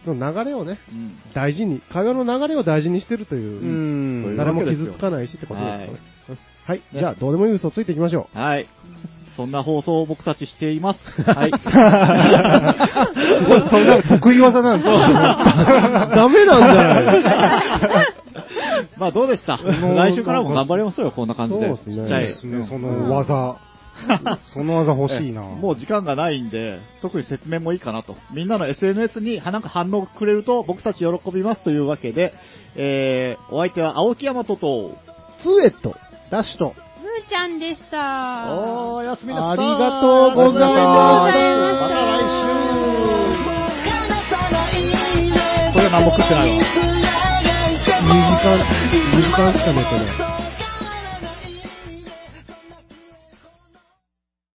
[0.06, 0.14] 流
[0.46, 1.18] れをね、うん。
[1.34, 5.88] 大事に、会話の流れを大事にしてるという、うん誰も傷つかないしってことですかね。
[5.88, 6.00] はい。
[6.70, 8.68] ねじゃあ、どうでもいい嘘ついていきましょはい。
[9.36, 11.00] そんな放送を僕たちしています。
[11.22, 11.52] はい。
[13.40, 14.96] すごい、それなんか得意技なんですよ。
[14.96, 15.00] う。
[16.16, 18.08] ダメなんじゃない
[18.98, 19.58] まあどうでした？
[19.58, 21.68] 来週からも頑張りましょうよ、こんな感じで。
[21.68, 23.58] そうですねすね、その技。
[24.54, 25.42] その技欲しいな。
[25.42, 28.16] もう時間がないんで、特に説明もいいかなと。
[28.34, 32.34] みんなの SNS になんか反応くれると僕たち喜びますというわけで、
[32.76, 34.98] えー、お相手は青木山とと、
[35.42, 35.96] ツーエット、
[36.36, 38.52] ダッシュと、むーちゃんでした。
[38.52, 39.50] おー、やすみなさい。
[39.52, 40.84] ありがとうございまし
[41.32, 41.40] た
[41.80, 42.36] また来週。
[45.72, 46.56] これ何も食ってないわ。
[46.60, 46.68] 2
[47.80, 47.88] 時
[48.44, 48.60] 間、
[49.16, 50.35] 2時間しか寝てない。